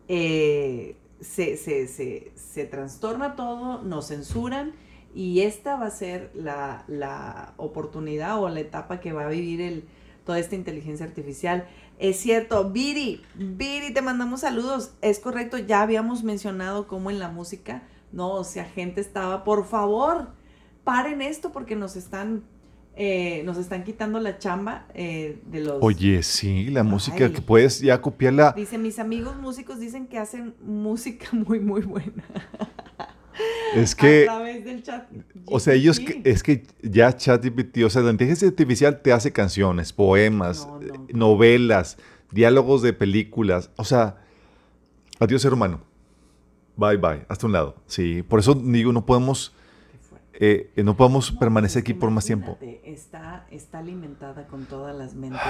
[0.09, 4.73] eh, se, se, se, se trastorna todo, nos censuran
[5.15, 9.61] y esta va a ser la, la oportunidad o la etapa que va a vivir
[9.61, 9.85] el,
[10.25, 11.67] toda esta inteligencia artificial.
[11.99, 14.93] Es cierto, Viri, Viri, te mandamos saludos.
[15.03, 17.83] Es correcto, ya habíamos mencionado cómo en la música,
[18.13, 20.29] no, o sea, gente estaba, por favor,
[20.85, 22.45] paren esto porque nos están,
[23.03, 25.79] eh, nos están quitando la chamba eh, de los...
[25.81, 27.33] Oye, sí, la música Ay.
[27.33, 28.53] que puedes ya copiarla.
[28.55, 32.23] Dice, mis amigos músicos dicen que hacen música muy, muy buena.
[33.75, 34.25] Es que...
[34.29, 35.09] A través del chat.
[35.47, 39.33] O sea, ellos, que- es que ya ChatGPT, o sea, la inteligencia artificial te hace
[39.33, 41.07] canciones, poemas, No, no, no.
[41.15, 41.97] novelas,
[42.33, 43.71] diálogos de películas.
[43.77, 44.17] O sea,
[45.21, 45.81] adiós ser humano.
[46.77, 47.77] Bye, bye, hasta un lado.
[47.87, 49.55] Sí, por eso digo, no podemos.
[50.43, 52.57] Eh, eh, no podemos No, permanecer aquí por más tiempo.
[52.83, 55.41] Está, está alimentada con todas las mentes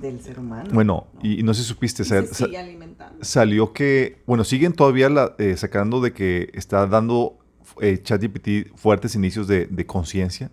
[0.00, 0.70] del ser humano.
[0.72, 1.20] Bueno, ¿no?
[1.22, 3.22] y, y no sé si supiste, Y sa- se sigue alimentando.
[3.24, 7.38] salió que, bueno, siguen todavía la- eh, sacando de que está dando
[7.80, 10.50] eh, ChatGPT fuertes inicios de, de conciencia.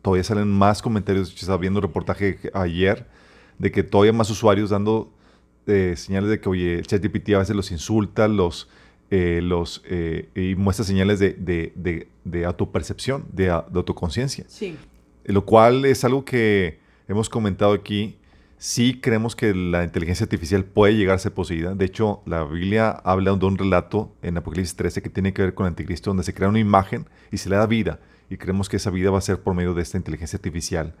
[0.00, 1.34] Todavía salen más comentarios.
[1.34, 3.08] Estaba viendo un reportaje ayer
[3.58, 5.12] de que todavía más usuarios dando
[5.66, 8.68] eh, señales de que, oye, el ChatGPT a veces los insulta, los,
[9.14, 14.74] eh, los, eh, y muestra señales de, de, de, de autopercepción, de, de autoconciencia Sí.
[15.24, 18.16] lo cual es algo que hemos comentado aquí.
[18.56, 21.74] Sí creemos que la inteligencia artificial puede llegar a ser poseída.
[21.74, 25.52] De hecho, la Biblia habla de un relato en Apocalipsis 13 que tiene que ver
[25.54, 27.98] con el anticristo, donde se crea una imagen y se le da vida.
[28.30, 30.94] Y creemos que esa vida va a ser por medio de esta inteligencia artificial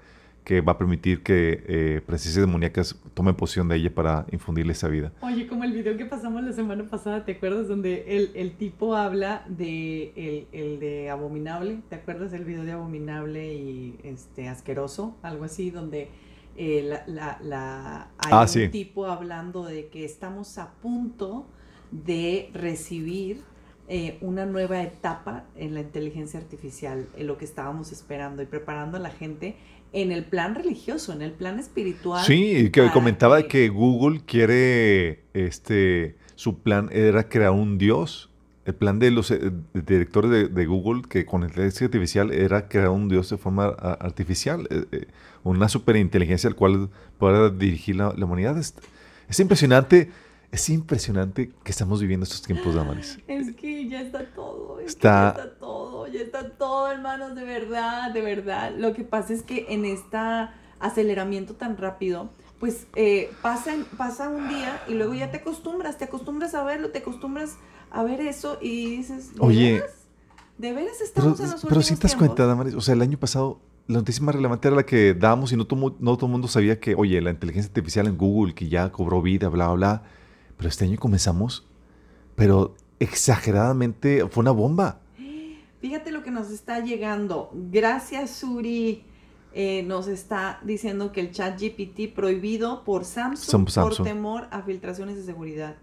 [0.44, 4.88] que va a permitir que eh, presencias demoníacas tomen posesión de ella para infundirle esa
[4.88, 5.12] vida.
[5.20, 7.68] Oye, como el video que pasamos la semana pasada, ¿te acuerdas?
[7.68, 12.72] Donde el, el tipo habla de el, el de Abominable, ¿te acuerdas del video de
[12.72, 15.16] Abominable y este asqueroso?
[15.22, 16.08] Algo así, donde
[16.56, 18.68] eh, la, la, la- hay Ah, un sí.
[18.68, 21.46] tipo hablando de que estamos a punto
[21.92, 23.42] de recibir
[23.88, 28.96] eh, una nueva etapa en la inteligencia artificial, en lo que estábamos esperando y preparando
[28.96, 29.56] a la gente
[29.92, 32.24] en el plan religioso, en el plan espiritual.
[32.24, 38.30] Sí, que comentaba que- que Google quiere, este, su plan era crear un dios.
[38.64, 42.90] El plan de los eh, directores de, de Google, que con inteligencia artificial, era crear
[42.90, 45.06] un dios de forma a- artificial, eh, eh,
[45.42, 48.56] una superinteligencia al cual pueda dirigir la, la humanidad.
[48.56, 48.74] Es,
[49.28, 50.10] es impresionante,
[50.52, 53.18] es impresionante que estamos viviendo estos tiempos, Damaris.
[53.26, 57.34] Es que ya está todo, es que Está- ya está todo, ya está todo, hermanos,
[57.34, 58.70] de verdad, de verdad.
[58.76, 60.18] Lo que pasa es que en este
[60.78, 62.28] aceleramiento tan rápido,
[62.60, 66.90] pues eh, pasa, pasa un día y luego ya te acostumbras, te acostumbras a verlo,
[66.90, 67.56] te acostumbras
[67.90, 69.90] a ver eso y dices, ¿de Oye, veras?
[70.58, 72.94] ¿De veras Pero, estamos en los pero últimos si te das cuenta, Damaris, o sea,
[72.94, 76.16] el año pasado la noticia más relevante era la que dábamos y no todo, no
[76.16, 79.48] todo el mundo sabía que, oye, la inteligencia artificial en Google, que ya cobró vida,
[79.48, 80.02] bla, bla, bla.
[80.62, 81.66] Pero este año comenzamos,
[82.36, 85.00] pero exageradamente fue una bomba.
[85.80, 87.50] Fíjate lo que nos está llegando.
[87.52, 89.02] Gracias, Suri.
[89.54, 93.96] eh, nos está diciendo que el chat GPT prohibido por Samsung, Samsung.
[93.96, 95.74] por temor a filtraciones de seguridad.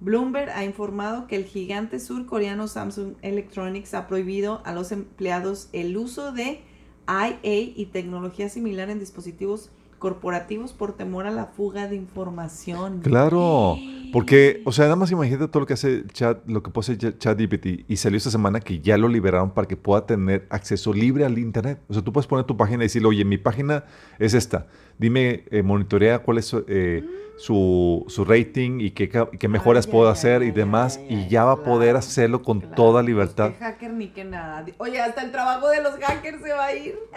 [0.00, 5.96] Bloomberg ha informado que el gigante surcoreano Samsung Electronics ha prohibido a los empleados el
[5.96, 6.60] uso de
[7.08, 13.00] IA y tecnología similar en dispositivos corporativos por temor a la fuga de información.
[13.02, 13.76] Claro,
[14.12, 17.88] porque, o sea, nada más imagínate todo lo que hace chat, lo que hacer ChatGPT
[17.88, 21.38] y salió esta semana que ya lo liberaron para que pueda tener acceso libre al
[21.38, 21.80] internet.
[21.88, 23.84] O sea, tú puedes poner tu página y decirle, oye, mi página
[24.18, 24.66] es esta.
[24.98, 27.04] Dime, eh, monitorea cuál es eh,
[27.36, 31.00] su, su rating y qué, qué mejoras Ay, puedo hacer y demás.
[31.08, 32.74] y ya va a poder hacerlo con claro.
[32.74, 33.50] toda Pues libertad.
[33.58, 34.64] qué hacker ni que nada.
[34.78, 36.98] Oye, hasta el trabajo de los hackers se va a ir.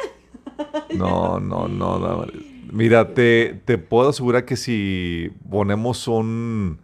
[0.93, 2.25] No, no, no, no.
[2.71, 6.79] Mira, te, te puedo asegurar que si ponemos un...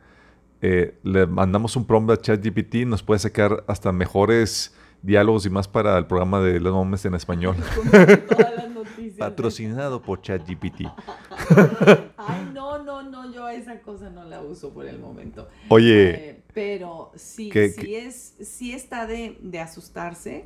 [0.62, 5.68] eh, le mandamos un prompt a ChatGPT, nos puede sacar hasta mejores diálogos y más
[5.68, 7.56] para el programa de los hombres en español.
[7.76, 9.18] Con todas las noticias.
[9.18, 10.82] Patrocinado por ChatGPT.
[12.18, 15.48] Ay, no, no, no, yo esa cosa no la uso por el momento.
[15.70, 17.94] Oye, Eh, pero sí, ¿Qué- sí?
[17.96, 20.46] Es, sí está de, de asustarse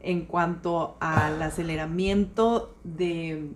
[0.00, 3.50] en cuanto al aceleramiento de,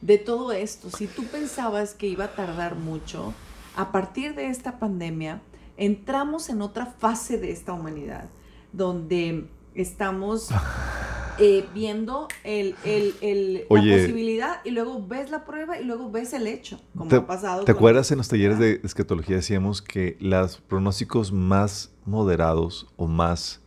[0.00, 0.90] de todo esto.
[0.90, 3.34] Si tú pensabas que iba a tardar mucho,
[3.76, 5.40] a partir de esta pandemia,
[5.76, 8.28] entramos en otra fase de esta humanidad,
[8.72, 10.48] donde estamos
[11.38, 13.90] eh, viendo el, el- el- Oye.
[13.90, 17.26] la posibilidad y luego ves la prueba y luego ves el hecho, como ¿Te, ha
[17.26, 17.64] pasado.
[17.64, 23.60] te acuerdas en los talleres de escatología decíamos que los pronósticos más moderados o más,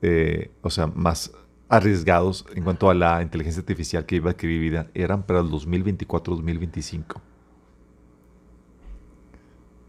[0.00, 1.32] eh, o sea, más
[1.72, 5.46] arriesgados en cuanto a la inteligencia artificial que iba a adquirir vida eran para el
[5.46, 7.20] 2024-2025?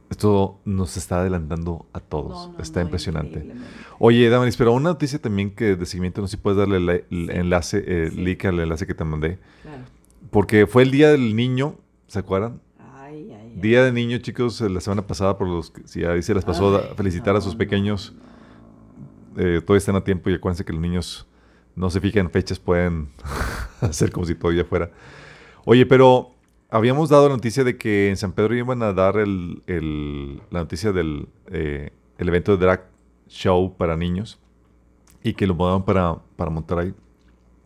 [0.09, 2.47] Esto nos está adelantando a todos.
[2.49, 3.51] No, no, está no, impresionante.
[3.99, 6.89] Oye, Damaris, pero una noticia también que de seguimiento, no sé si puedes darle el,
[7.09, 8.17] el enlace, eh, Sí.
[8.21, 9.39] link al enlace que te mandé.
[9.63, 9.83] Claro.
[10.29, 11.75] Porque fue el Día del Niño,
[12.07, 12.61] ¿se acuerdan?
[12.79, 13.59] Ay, ay, ay.
[13.59, 16.77] Día de Niño, chicos, la semana pasada, por los que si ahí se les pasó
[16.77, 18.13] a felicitar a sus pequeños,
[19.35, 21.27] eh, todavía están a tiempo y acuérdense que los niños
[21.75, 23.09] no se fijan fechas, pueden
[23.81, 24.91] hacer como si todavía fuera.
[25.65, 26.31] Oye, pero
[26.69, 30.59] habíamos dado la noticia de que en San Pedro iban a dar el, el- la
[30.59, 32.85] noticia del eh, el evento de drag
[33.27, 34.39] show para niños
[35.23, 36.93] y que lo mudaban para, para Monterrey.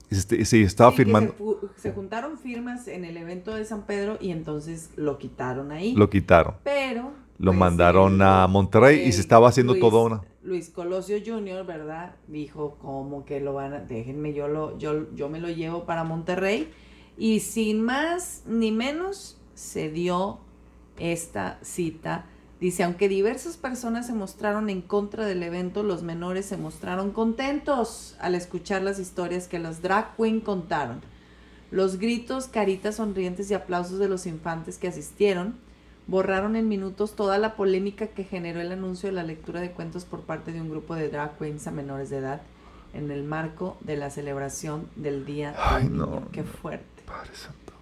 [0.10, 1.36] Y se, se estaba Sí, firmando,
[1.76, 5.94] se juntaron firmas en el evento de San Pedro y entonces lo quitaron ahí.
[5.96, 6.56] lo quitaron.
[6.64, 7.12] Pero.
[7.40, 10.22] Lo pues, mandaron el- a Monterrey y se estaba haciendo Luis- toda una...
[10.44, 12.16] Luis Colosio Jr., ¿verdad?
[12.28, 13.80] Dijo como que lo van a.
[13.82, 16.72] Déjenme, yo, lo, yo, yo me lo llevo para Monterrey.
[17.18, 20.40] Y sin más ni menos se dio
[20.98, 22.26] esta cita.
[22.62, 28.16] Dice, aunque diversas personas se mostraron en contra del evento, los menores se mostraron contentos
[28.20, 31.02] al escuchar las historias que los drag queen contaron.
[31.70, 35.56] Los gritos, caritas sonrientes y aplausos de los infantes que asistieron
[36.08, 40.06] borraron en minutos toda la polémica que generó el anuncio de la lectura de cuentos
[40.06, 42.42] por parte de un grupo de drag queens a menores de edad
[42.94, 46.24] en el marco de la celebración del Día Ay, del no.
[46.32, 47.04] Qué fuerte.
[47.06, 47.74] Padre santo.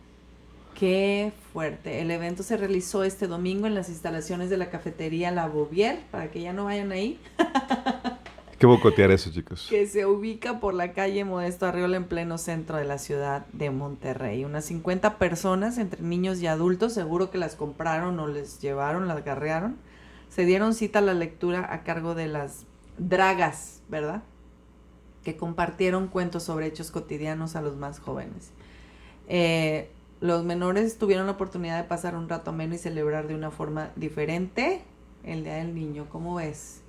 [0.73, 2.01] Qué fuerte.
[2.01, 6.31] El evento se realizó este domingo en las instalaciones de la cafetería La Bouvier, para
[6.31, 7.17] que ya no vayan ahí,
[8.57, 9.67] que bocotear eso, chicos.
[9.69, 13.69] que se ubica por la calle Modesto Arriola en pleno centro de la ciudad de
[13.69, 14.45] Monterrey.
[14.45, 19.17] Unas 50 personas, entre niños y adultos, seguro que las compraron o les llevaron, las
[19.17, 19.77] agarrearon,
[20.29, 22.65] se dieron cita a la lectura a cargo de las
[22.97, 24.23] dragas, ¿verdad?
[25.23, 28.51] Que compartieron cuentos sobre hechos cotidianos a los más jóvenes.
[29.27, 29.89] Eh,
[30.21, 33.91] los menores tuvieron la oportunidad de pasar un rato ameno y celebrar de una forma
[33.95, 34.81] diferente
[35.23, 36.07] el Día del Niño.
[36.09, 36.81] ¿Cómo ves?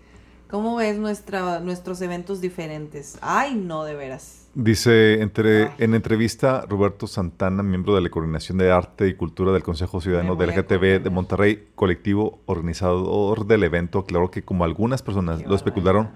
[0.48, 3.18] ¿Cómo ves nuestra, nuestros eventos diferentes?
[3.20, 4.48] Ay, no, de veras.
[4.54, 9.62] Dice, entre, en entrevista, Roberto Santana, miembro de la Coordinación de Arte y Cultura del
[9.62, 11.10] Consejo Ciudadano del a LGTB de.
[11.10, 16.10] Monterrey, colectivo organizador del evento, aclaró que como algunas personas Qué lo especularon,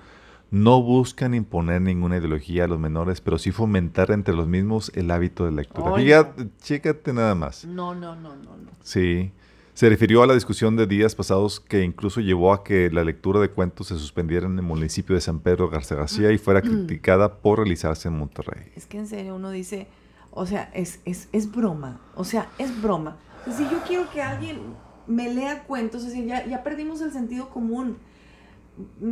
[0.50, 5.10] no buscan imponer ninguna ideología a los menores, pero sí fomentar entre los mismos el
[5.10, 5.94] hábito de lectura.
[5.96, 7.64] Fíjate, chécate nada más.
[7.64, 8.70] No, no, no, no, no.
[8.82, 9.32] Sí.
[9.74, 13.40] Se refirió a la discusión de días pasados que incluso llevó a que la lectura
[13.40, 17.38] de cuentos se suspendiera en el municipio de San Pedro Garza García y fuera criticada
[17.40, 18.72] por realizarse en Monterrey.
[18.76, 19.86] Es que en serio uno dice,
[20.32, 23.16] o sea, es, es, es broma, o sea, es broma.
[23.42, 24.58] O sea, si yo quiero que alguien
[25.06, 27.96] me lea cuentos, es decir, ya, ya perdimos el sentido común.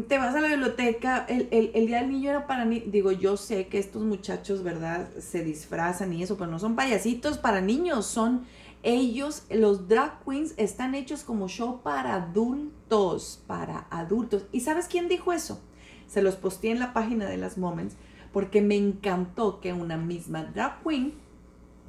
[0.09, 2.91] Te vas a la biblioteca, el, el, el Día del Niño era para niños.
[2.91, 5.09] Digo, yo sé que estos muchachos, ¿verdad?
[5.19, 8.45] Se disfrazan y eso, pero no son payasitos para niños, son
[8.83, 14.47] ellos, los drag queens están hechos como show para adultos, para adultos.
[14.53, 15.61] ¿Y sabes quién dijo eso?
[16.07, 17.97] Se los posteé en la página de las Moments
[18.33, 21.15] porque me encantó que una misma drag queen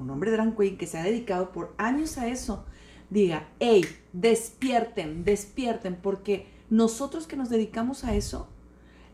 [0.00, 2.64] un hombre drag queen que se ha dedicado por años a eso,
[3.10, 8.48] diga, hey, despierten, despierten, porque nosotros que nos dedicamos a eso,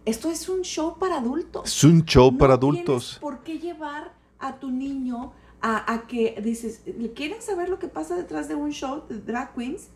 [0.05, 1.65] esto es un show para adultos.
[1.67, 3.19] Es un show para adultos.
[3.21, 5.33] ¿Por qué llevar a tu niño
[5.63, 6.83] a, que dices,
[7.15, 9.89] ¿quieren saber lo que pasa detrás de un show de drag queens?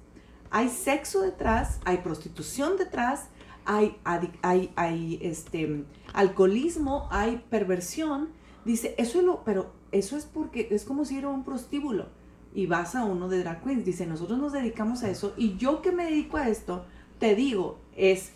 [0.50, 3.28] Hay sexo detrás, hay prostitución detrás,
[3.64, 8.30] hay, hay, hay este, alcoholismo, hay perversión.
[8.64, 12.08] Dice, eso es lo, pero eso es porque es como si era un prostíbulo
[12.52, 13.84] y vas a uno de drag queens.
[13.84, 16.84] Dice, nosotros nos dedicamos a eso y yo que me dedico a esto,
[17.18, 18.32] te digo, es,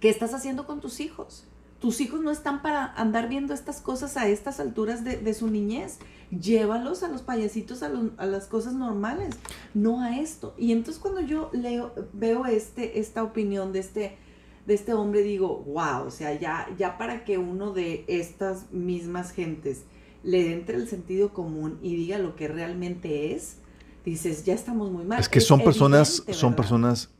[0.00, 1.46] ¿qué estás haciendo con tus hijos?
[1.82, 5.98] Tus hijos no están para andar viendo estas cosas a estas alturas de, su niñez.
[6.30, 7.88] Llévalos a los payasitos, a,
[8.24, 9.34] las cosas normales,
[9.74, 10.54] no a esto.
[10.56, 14.16] Y entonces cuando yo leo, veo este, esta opinión de este,
[14.64, 19.32] de este hombre, digo, wow, o sea, ya, ya para que uno de estas mismas
[19.32, 19.82] gentes
[20.22, 23.56] le entre el sentido común y diga lo que realmente es,
[24.04, 25.18] dices, ya estamos muy mal.
[25.18, 27.10] Es que son personas, son personas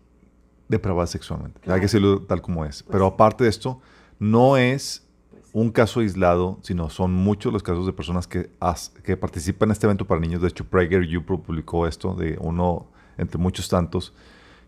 [0.69, 2.85] depravadas sexualmente, hay que decirlo tal como es.
[2.85, 3.81] Pues Pero aparte de esto,
[4.19, 5.07] no es
[5.53, 8.51] un caso aislado, sino son muchos los casos de personas que,
[9.17, 10.41] participan en este evento para niños.
[10.41, 12.87] De hecho, Prager You publicó esto de uno
[13.19, 14.15] entre muchos tantos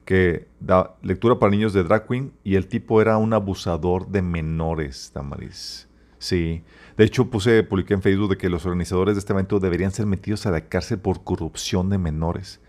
[0.05, 4.21] que da lectura para niños de drag queen y el tipo era un abusador de
[4.21, 5.89] menores, Damaris.
[6.19, 6.63] Sí.
[6.97, 10.07] De hecho, puse, publiqué en Facebook de que los organizadores de este evento deberían ser
[10.07, 12.61] metidos a la cárcel por corrupción de menores.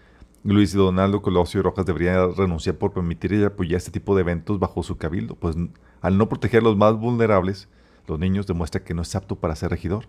[0.43, 4.83] Luis Donaldo Colosio Rojas debería renunciar por permitir y apoyar este tipo de eventos bajo
[4.83, 5.55] su cabildo, pues
[6.05, 7.67] al no proteger a los más vulnerables,
[8.07, 10.05] los niños demuestra que no es apto para ser regidor.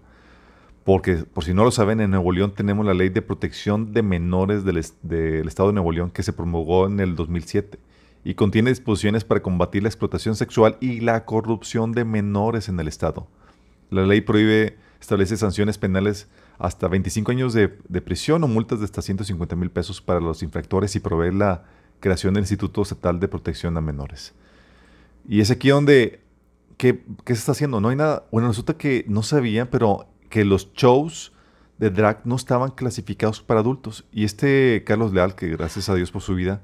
[0.85, 4.03] Porque, por si no lo saben, en Nuevo León tenemos la ley de protección de
[4.03, 7.79] menores del, Estado de Nuevo León que se promulgó en el 2007
[8.25, 12.89] y contiene disposiciones para combatir la explotación sexual y la corrupción de menores en el
[12.89, 13.27] Estado.
[13.89, 16.29] La ley prohíbe, establece sanciones penales
[16.59, 17.69] hasta 25 años de,
[18.03, 21.65] prisión o multas de hasta 150 mil pesos para los infractores y provee la
[22.01, 24.35] creación del Instituto Estatal de Protección a Menores.
[25.29, 26.21] Y es aquí donde,
[26.77, 27.81] ¿qué, se está haciendo?
[27.81, 28.27] No hay nada.
[28.31, 31.33] Bueno, resulta que no sabía, pero que los shows
[31.79, 34.07] de drag no estaban clasificados para adultos.
[34.13, 36.63] Y este Carlos Leal, que gracias a Dios por su vida,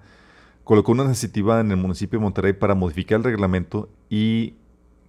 [0.64, 4.54] colocó una iniciativa en el municipio de Monterrey para modificar el reglamento y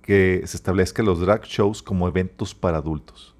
[0.01, 3.35] que se establezca los drag shows como eventos para adultos.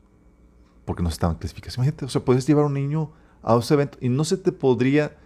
[0.85, 1.77] Porque no estaban clasificados.
[1.77, 3.11] Imagínate, o sea, puedes llevar a un niño
[3.41, 5.17] a ese evento y no se te podría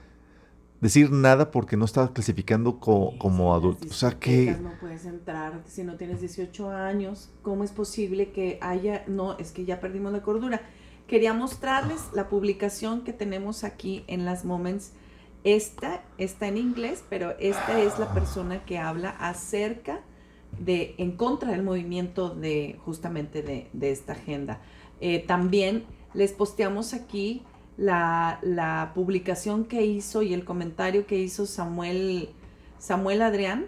[0.82, 3.88] decir nada porque no estás clasificando como adulto.
[3.90, 4.56] O sea que...
[4.62, 7.30] No puedes entrar si no tienes 18 años.
[7.42, 9.04] ¿Cómo es posible que haya...
[9.08, 10.62] No, es que ya perdimos la cordura.
[11.08, 14.92] Quería mostrarles la publicación que tenemos aquí en las Moments.
[15.44, 20.02] Esta está en inglés, pero esta es la persona que habla acerca
[20.60, 24.60] de, en contra del movimiento de, justamente de, de esta agenda.
[25.00, 27.44] Eh, también les posteamos aquí
[27.78, 32.30] la, publicación que hizo y el comentario que hizo Samuel,
[32.80, 33.68] Samuel Adrián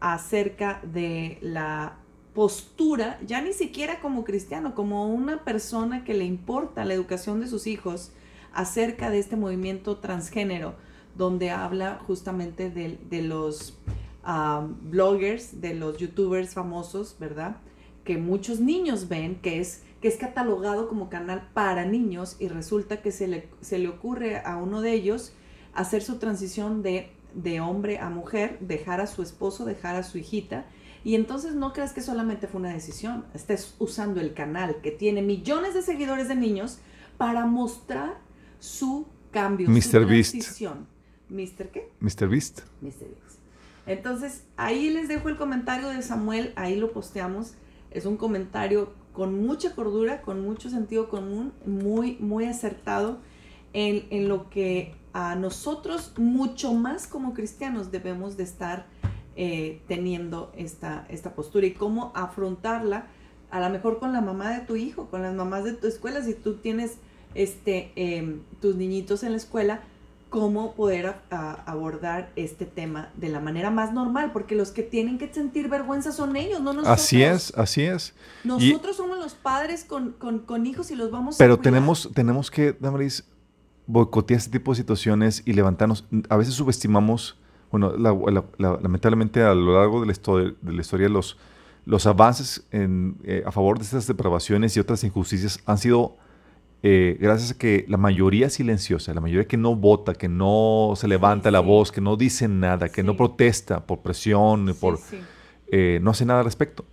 [0.00, 1.96] acerca de la
[2.34, 7.46] postura, ya ni siquiera como cristiano, como una persona que le importa la educación de
[7.46, 8.10] sus hijos
[8.52, 10.74] acerca de este movimiento transgénero,
[11.16, 13.78] donde habla justamente de, los
[14.24, 17.58] ah, bloggers, de los youtubers famosos, ¿verdad?
[18.04, 23.00] Que muchos niños ven, que es que es catalogado como canal para niños y resulta
[23.00, 25.32] que se le, se le ocurre a uno de ellos
[25.74, 30.18] hacer su transición de, de hombre a mujer, dejar a su esposo, dejar a su
[30.18, 30.66] hijita.
[31.04, 35.22] Y entonces no creas que solamente fue una decisión, estás usando el canal que tiene
[35.22, 36.78] millones de seguidores de niños
[37.16, 38.18] para mostrar
[38.58, 39.82] su cambio, Mr.
[39.82, 40.86] su transición.
[41.28, 41.68] ¿Mr.
[41.72, 41.90] qué?
[42.00, 42.28] Mr.
[42.28, 42.62] Beast.
[42.80, 43.08] Mr.
[43.08, 43.38] Beast.
[43.86, 47.54] Entonces, ahí les dejo el comentario de Samuel, ahí lo posteamos.
[47.90, 53.18] Es un comentario con mucha cordura, con mucho sentido común, muy, muy acertado
[53.72, 58.86] en, lo que a nosotros, mucho más como cristianos, debemos de estar
[59.36, 63.06] eh, teniendo esta, esta postura y cómo afrontarla,
[63.50, 66.22] a lo mejor con la mamá de tu hijo, con las mamás de tu escuela,
[66.22, 66.96] si tú tienes
[67.34, 69.82] este, em, tus niñitos en la escuela,
[70.32, 75.30] cómo poder abordar este tema de la manera más normal, porque los que tienen que
[75.30, 76.88] sentir vergüenza son ellos, no nosotros.
[76.88, 78.14] Así es, así es.
[78.42, 82.72] Nosotros somos los padres con, hijos y los vamos pero a Pero tenemos, tenemos que,
[82.72, 83.24] Damaris,
[83.86, 86.06] boicotear este tipo de situaciones y levantarnos.
[86.30, 87.36] A veces subestimamos,
[87.70, 87.92] bueno,
[88.56, 91.36] lamentablemente a lo largo de la historia, de la historia los,
[91.84, 96.16] los avances en, eh, a favor de estas depravaciones y otras injusticias han sido
[96.84, 101.06] eh, gracias a que la mayoría silenciosa, la mayoría que no vota, que no se
[101.06, 104.98] levanta la voz, que no dice nada, que no protesta por presión, por,
[105.68, 106.84] eh, no hace nada al respecto.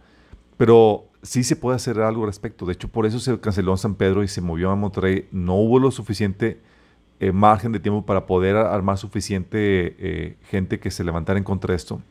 [0.58, 2.66] Pero sí se puede hacer algo al respecto.
[2.66, 5.28] De hecho, por eso se canceló en San Pedro y se movió a Monterrey.
[5.32, 6.60] No hubo lo suficiente
[7.20, 11.72] eh, margen de tiempo para poder armar suficiente eh, gente que se levantara en contra
[11.72, 12.02] de esto.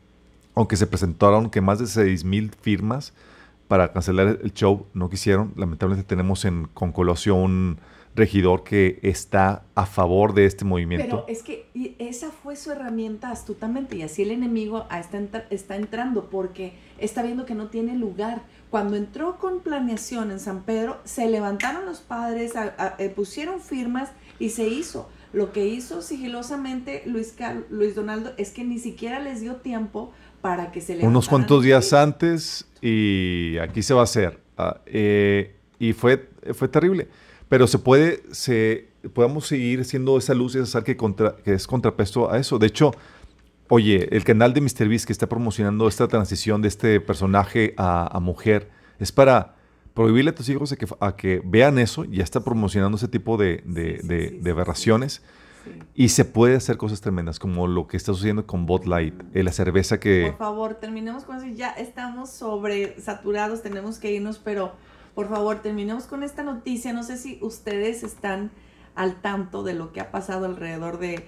[0.53, 3.13] Aunque se presentaron que más de 6 mil firmas
[3.69, 5.53] para cancelar el show, no quisieron.
[5.55, 7.77] Lamentablemente tenemos en con Colosio un
[8.15, 11.23] regidor que está a favor de este movimiento.
[11.23, 16.73] Pero es que esa fue su herramienta astutamente y así el enemigo está, entrando porque
[16.97, 18.41] está viendo que no tiene lugar.
[18.71, 22.53] Cuando entró con planeación en San Pedro, se levantaron los padres,
[22.97, 24.09] eh, pusieron firmas
[24.39, 25.07] y se hizo.
[25.31, 27.35] Lo que hizo sigilosamente Luis,
[27.69, 30.11] Luis Donaldo es que ni siquiera les dio tiempo
[30.41, 31.11] para que se levantaran.
[31.11, 34.39] Unos cuantos días antes y aquí se va a hacer.
[34.57, 37.07] Ah, eh, y fue, fue terrible.
[37.47, 41.53] Pero se puede, se, podemos seguir siendo esa luz y esa sal que, contra, que
[41.53, 42.59] es contrapeso a eso.
[42.59, 42.91] De hecho,
[43.69, 48.69] oye, el canal de MrBeast que está promocionando esta transición de este personaje a, mujer
[48.99, 49.55] es para
[49.95, 52.05] prohibirle a tus hijos a que, a que vean eso.
[52.05, 55.23] Ya está promocionando ese tipo de, de, de, aberraciones.
[55.93, 59.43] Y se puede hacer cosas tremendas, como lo que está sucediendo con Bot Light, eh,
[59.43, 60.27] la cerveza que...
[60.27, 61.47] Por favor, terminemos con eso.
[61.47, 64.73] Ya estamos sobresaturados, tenemos que irnos, pero
[65.15, 66.93] por favor, terminemos con esta noticia.
[66.93, 68.51] No sé si ustedes están
[68.95, 71.25] al tanto de lo que ha pasado alrededor de,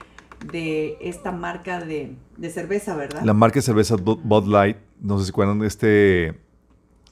[1.01, 2.15] esta marca de,
[2.49, 3.21] cerveza, ¿verdad?
[3.23, 6.39] La marca de cerveza Bud Light, no sé si acuerdan de este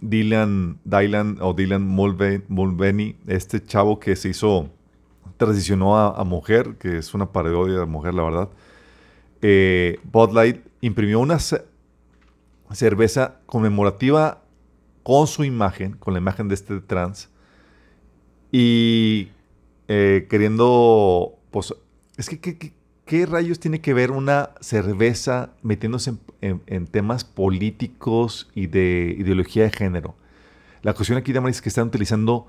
[0.02, 4.70] Dylan, Dylan o Dylan Mulvaney, este chavo que se hizo,
[5.40, 8.50] transicionó a, mujer, que es una parodia de mujer, la verdad.
[9.42, 11.38] Eh, Bud Light imprimió una
[12.72, 14.44] cerveza conmemorativa
[15.02, 17.30] con su imagen, con la imagen de este trans,
[18.52, 19.30] y
[19.88, 21.74] eh, queriendo, pues,
[22.18, 22.74] es que,
[23.06, 29.72] ¿qué, rayos tiene que ver una cerveza metiéndose en, temas políticos y de ideología de
[29.72, 30.16] género?
[30.82, 32.48] La cuestión aquí, de es que están utilizando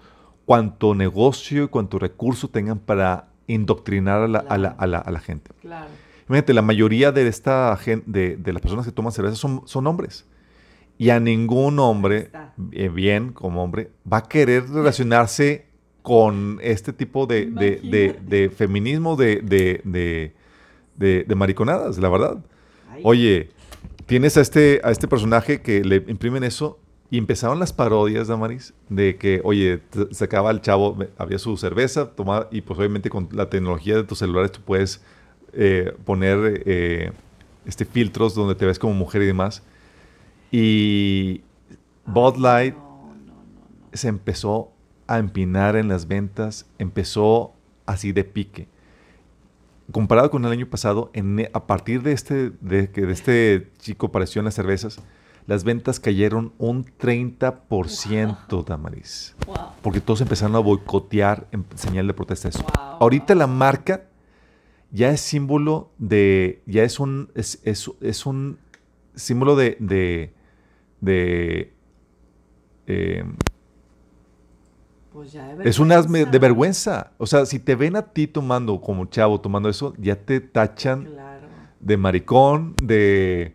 [0.50, 5.52] cuanto negocio y cuanto recurso tengan para indoctrinar a la, a la, gente.
[5.60, 5.86] Claro.
[6.28, 10.26] Imagínate, la mayoría de, esta de, de las personas que toman cerveza son, son hombres.
[10.98, 12.32] Y a ningún hombre,
[12.72, 15.66] eh, bien como hombre, va a querer relacionarse
[16.02, 20.34] con este tipo de, de, feminismo, de,
[21.36, 22.44] mariconadas, la verdad.
[23.04, 23.50] Oye,
[24.06, 26.80] tienes a este, a este personaje que le imprimen eso
[27.10, 29.82] y empezaron las parodias, Damaris, de que, oye,
[30.12, 34.18] sacaba el chavo, había su cerveza, tomaba, y pues obviamente con la tecnología de tus
[34.20, 35.02] celulares tú puedes
[35.52, 37.10] eh, poner eh,
[37.66, 39.64] este, filtros donde te ves como mujer y demás.
[40.52, 41.42] Y
[42.06, 42.76] Bud Light
[43.92, 44.70] se empezó
[45.08, 47.54] a empinar en las ventas, empezó
[47.86, 48.68] así de pique.
[49.90, 54.06] Comparado con el año pasado, en, a partir de este, de que de este chico
[54.06, 55.02] apareció en las cervezas,
[55.46, 59.34] las ventas cayeron un 30%, Damaris.
[59.82, 62.64] Porque todos empezaron a boicotear en señal de protesta eso.
[63.00, 64.04] Ahorita la marca
[64.90, 68.58] ya es símbolo de, ya es un, es, es, un
[69.14, 69.76] símbolo de,
[71.00, 71.72] de...
[72.86, 73.24] Eh,
[75.12, 77.12] pues ya es un asme de vergüenza.
[77.18, 81.08] O sea, si te ven a ti tomando como chavo, tomando eso, ya te tachan
[81.80, 83.54] de maricón, de,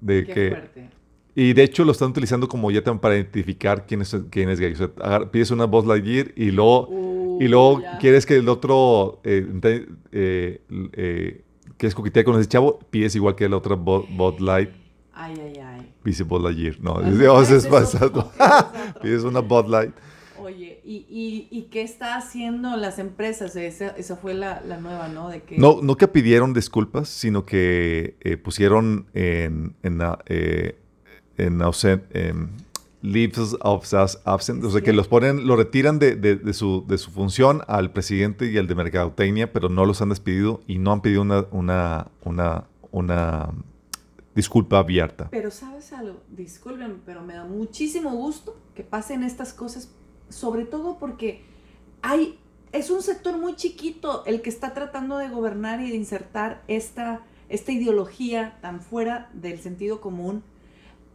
[0.00, 0.50] de que...
[0.50, 0.93] Fuerte.
[1.34, 4.72] Y de hecho lo están utilizando como ya para identificar quién es, quién es gay.
[4.72, 9.46] O sea, pides una voz Lightyear y luego, y luego quieres que el otro eh,
[10.12, 10.60] eh,
[10.92, 11.44] eh,
[11.76, 14.70] quieres coquetear con ese chavo, pides igual que el otro Bot Light.
[15.12, 15.92] Ay, ay, ay.
[16.04, 16.78] Visible ayer.
[16.80, 18.30] No, es de es pasado.
[19.02, 19.94] Pides una Bud Light.
[20.38, 23.56] Oye, ¿y, y, qué está haciendo las empresas?
[23.56, 25.30] Esa, esa fue la, la, nueva, ¿no?
[25.30, 25.56] De que...
[25.56, 30.76] No, no que pidieron disculpas, sino que eh, pusieron en, en, eh,
[31.36, 31.60] en,
[32.10, 32.50] en
[33.04, 33.92] leaves of
[34.24, 37.60] absent, o sea, que los ponen, lo retiran de, de, de, su, de su función
[37.68, 41.20] al presidente y al de Mercadotecnia, pero no los han despedido y no han pedido
[41.20, 43.50] una, una, una, una
[44.34, 45.28] disculpa abierta.
[45.30, 49.90] Pero sabes algo, disculpen, pero me da muchísimo gusto que pasen estas cosas,
[50.30, 51.44] sobre todo porque
[52.00, 52.38] hay,
[52.72, 57.20] es un sector muy chiquito el que está tratando de gobernar y de insertar esta,
[57.50, 60.42] esta ideología tan fuera del sentido común.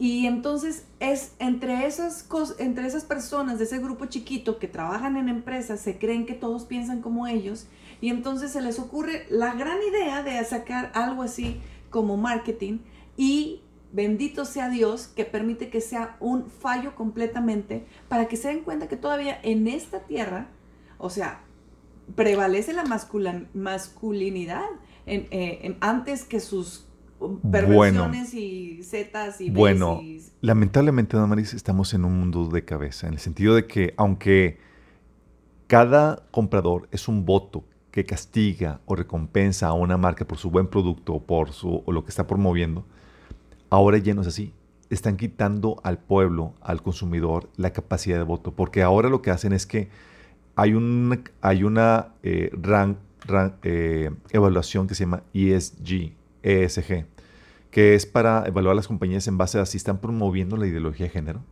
[0.00, 2.26] Y entonces es entre esas,
[2.58, 6.64] entre esas personas de ese grupo chiquito que trabajan en empresas, se creen que todos
[6.64, 7.66] piensan como ellos,
[8.00, 11.60] y entonces se les ocurre la gran idea de sacar algo así
[11.90, 12.78] como marketing
[13.18, 13.60] y
[13.92, 18.88] bendito sea Dios que permite que sea un fallo completamente para que se den cuenta
[18.88, 20.48] que todavía en esta tierra,
[20.96, 21.42] o sea,
[22.16, 22.84] prevalece la
[23.52, 24.64] masculinidad
[25.04, 26.86] eh, antes que sus
[27.50, 33.14] perversiones y zetas y Bueno, y- lamentablemente, Damaris, estamos en un mundo de cabeza, en
[33.14, 34.58] el sentido de que aunque
[35.66, 40.68] cada comprador es un voto que castiga o recompensa a una marca por su buen
[40.68, 42.84] producto o por su, o lo que está promoviendo,
[43.68, 44.52] ahora ya no es así.
[44.90, 49.52] Están quitando al pueblo, al consumidor, la capacidad de voto, porque ahora lo que hacen
[49.52, 49.88] es que
[50.56, 52.50] hay una, hay una eh,
[53.62, 57.06] eh, evaluación que se llama ESG, ESG,
[57.70, 61.10] que es para evaluar las compañías en base a si están promoviendo la ideología de
[61.10, 61.42] género,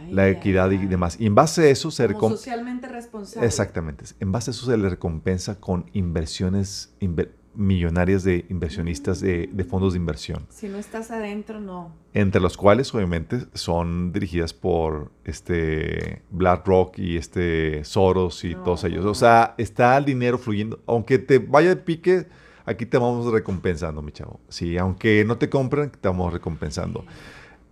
[0.00, 1.16] Ay, la equidad y demás.
[1.20, 3.46] Y en base a eso se Como recom- socialmente responsable.
[3.46, 4.04] Exactamente.
[4.20, 9.64] En base a eso se le recompensa con inversiones inver- millonarias de inversionistas de, de
[9.64, 11.92] fondos de inversión, Si no estás adentro, no.
[12.14, 18.84] entre los cuales obviamente son dirigidas por este BlackRock y este Soros y No, todos
[18.84, 19.04] ellos.
[19.04, 19.10] no.
[19.10, 20.78] O sea, está el dinero fluyendo.
[20.86, 22.26] Aunque te vaya de pique,
[22.68, 24.40] aquí te vamos recompensando, mi chavo.
[24.48, 27.04] Sí, aunque no te compren, te vamos recompensando.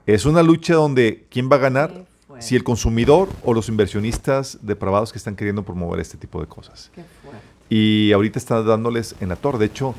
[0.07, 2.07] Es una lucha donde ¿quién va a ganar?
[2.39, 6.91] Si el consumidor o los inversionistas depravados que están queriendo promover este tipo de cosas.
[6.95, 7.41] qué fuerte.
[7.69, 9.59] Y ahorita está dándoles en la torre.
[9.59, 9.95] De hecho,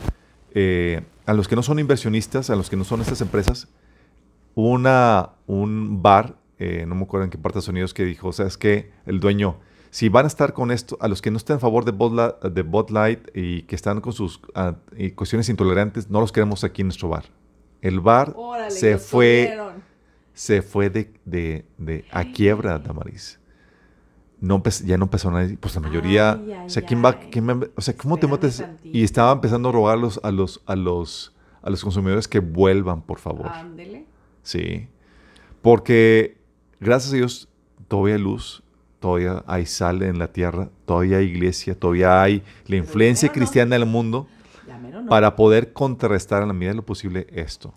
[0.54, 3.68] eh, a los que no son inversionistas, a los que no son estas empresas,
[4.56, 8.06] hubo una, un bar, eh, no me acuerdo en qué parte de Estados Unidos, que
[8.06, 9.58] dijo, o sea, es que el dueño,
[9.90, 12.90] si van a estar con esto, a los que no estén a favor de Bud,
[12.90, 16.88] Light y que están con sus ah, y cuestiones intolerantes, no los queremos aquí en
[16.88, 17.26] nuestro bar.
[17.82, 19.58] El bar Órale, se fue
[20.34, 23.40] se fue de, de, de a quiebra, Damaris.
[24.40, 27.30] No ya no empezó nadie, pues la mayoría, Ay, ay, o sea, ¿quién va, ay.
[27.32, 28.64] quién va- o sea, cómo te metes?
[28.84, 33.02] Y estaba empezando a rogar los- a los, a los, a los consumidores que vuelvan,
[33.02, 33.48] por favor.
[33.48, 34.06] Ándele.
[34.44, 34.90] Sí.
[35.64, 36.38] Porque,
[36.80, 37.50] gracias a Dios,
[37.88, 38.62] todavía hay luz,
[39.00, 43.82] todavía hay sal en la tierra, todavía hay iglesia, todavía hay la influencia cristiana en
[43.84, 44.28] el mundo
[44.92, 45.08] no.
[45.08, 47.74] para poder contrarrestar en la medida de lo posible esto.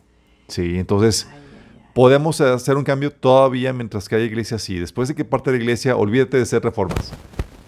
[0.48, 1.42] Sí, entonces Ay, ay,
[1.84, 1.90] ay.
[1.94, 4.78] podemos hacer un cambio todavía mientras que haya iglesia así.
[4.78, 7.12] Después de que parte de la iglesia, olvídate de hacer reformas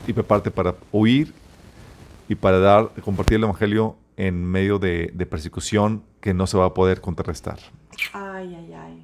[0.06, 1.32] y prepárate para huir
[2.28, 6.66] y para dar, compartir el evangelio en medio de, de persecución que no se va
[6.66, 7.58] a poder contrarrestar.
[8.12, 9.01] Ay, ay, ay.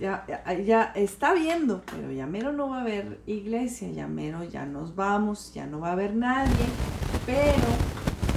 [0.00, 0.24] Ya,
[0.64, 4.96] ya, está viendo, pero ya mero no va a haber iglesia, ya mero ya nos
[4.96, 6.54] vamos, ya no va a haber nadie,
[7.26, 7.68] pero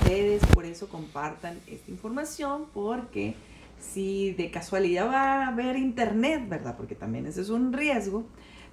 [0.02, 3.35] ustedes por eso compartan esta información porque
[3.80, 6.76] si de casualidad va a haber internet, ¿verdad?
[6.76, 8.26] Porque también ese es un riesgo,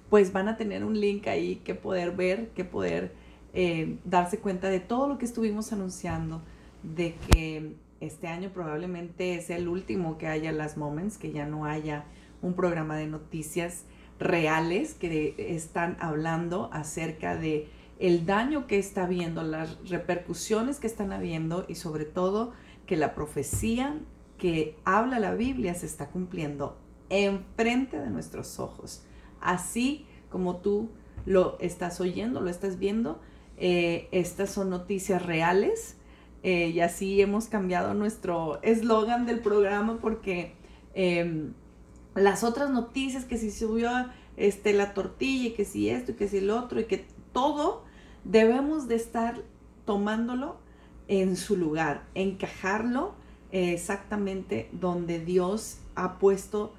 [0.09, 3.13] pues van a tener un link ahí que poder ver, que poder
[3.53, 6.41] eh, darse cuenta de todo lo que estuvimos anunciando,
[6.83, 11.63] de que este año probablemente es el último que haya las Moments, que ya no
[11.63, 12.03] haya
[12.41, 13.83] un programa de noticias
[14.19, 17.67] reales que están hablando acerca de
[17.99, 22.51] el daño que está habiendo, las repercusiones que están habiendo y sobre todo
[22.85, 23.99] que la profecía
[24.37, 26.77] que habla la Biblia se está cumpliendo
[27.09, 29.03] enfrente de nuestros ojos.
[29.39, 30.89] Así como tú
[31.25, 33.21] lo estás oyendo, lo estás viendo,
[33.57, 35.97] eh, estas son noticias reales
[36.41, 40.55] eh, y así hemos cambiado nuestro eslogan del programa porque
[40.95, 41.53] em,
[42.15, 43.89] las otras noticias que si subió
[44.37, 47.83] este, la tortilla y que si esto y que si el otro y que todo
[48.23, 49.41] debemos de estar
[49.85, 50.57] tomándolo
[51.07, 53.13] en su lugar, encajarlo
[53.51, 56.73] exactamente donde Dios ha puesto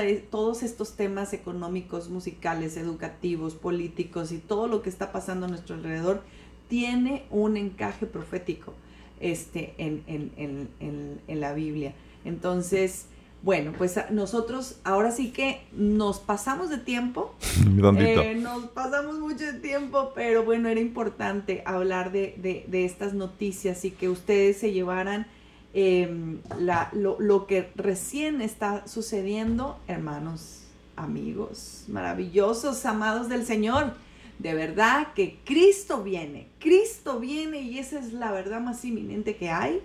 [0.00, 5.48] e- todos estos temas económicos, musicales, educativos, políticos y todo lo que está pasando a
[5.48, 6.22] nuestro alrededor
[6.68, 8.72] tiene un encaje profético
[9.20, 11.94] este, en- en- en- en la Biblia.
[12.24, 13.06] Entonces,
[13.42, 17.34] bueno, pues a- nosotros ahora sí que nos pasamos de tiempo,
[17.98, 23.14] eh, nos pasamos mucho de tiempo, pero bueno, era importante hablar de, de- de estas
[23.14, 25.26] noticias y que ustedes se llevaran
[25.74, 30.62] eh, la- lo, lo que recién está sucediendo, hermanos,
[30.96, 33.92] amigos, maravillosos, amados del Señor.
[34.38, 39.50] De verdad que Cristo viene, Cristo viene y esa es la verdad más inminente que
[39.50, 39.80] hay.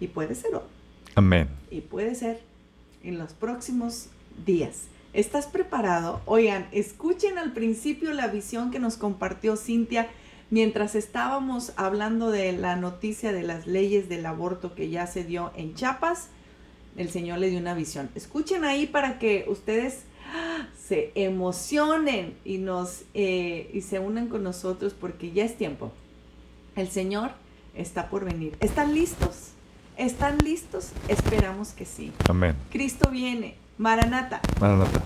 [0.00, 0.62] Y puede ser hoy
[1.14, 1.48] Amén.
[1.70, 2.40] y puede ser
[3.04, 4.08] en los próximos
[4.44, 4.88] días.
[5.12, 6.20] ¿Estás preparado?
[6.24, 10.08] Oigan, escuchen al principio la visión que nos compartió Cintia
[10.50, 15.52] mientras estábamos hablando de la noticia de las leyes del aborto que ya se dio
[15.56, 16.28] en Chiapas.
[16.96, 18.10] El Señor le dio una visión.
[18.14, 20.02] Escuchen ahí para que ustedes
[20.32, 20.66] ¡ah!
[20.76, 25.92] se emocionen y nos eh, y se unan con nosotros porque ya es tiempo.
[26.76, 27.32] El Señor
[27.74, 28.56] está por venir.
[28.60, 29.53] ¿Están listos?
[29.96, 30.88] ¿Están listos?
[31.08, 32.12] Esperamos que sí.
[32.28, 32.56] Amén.
[32.70, 33.56] Cristo viene.
[33.78, 34.40] Maranata.
[34.60, 35.02] Maranata.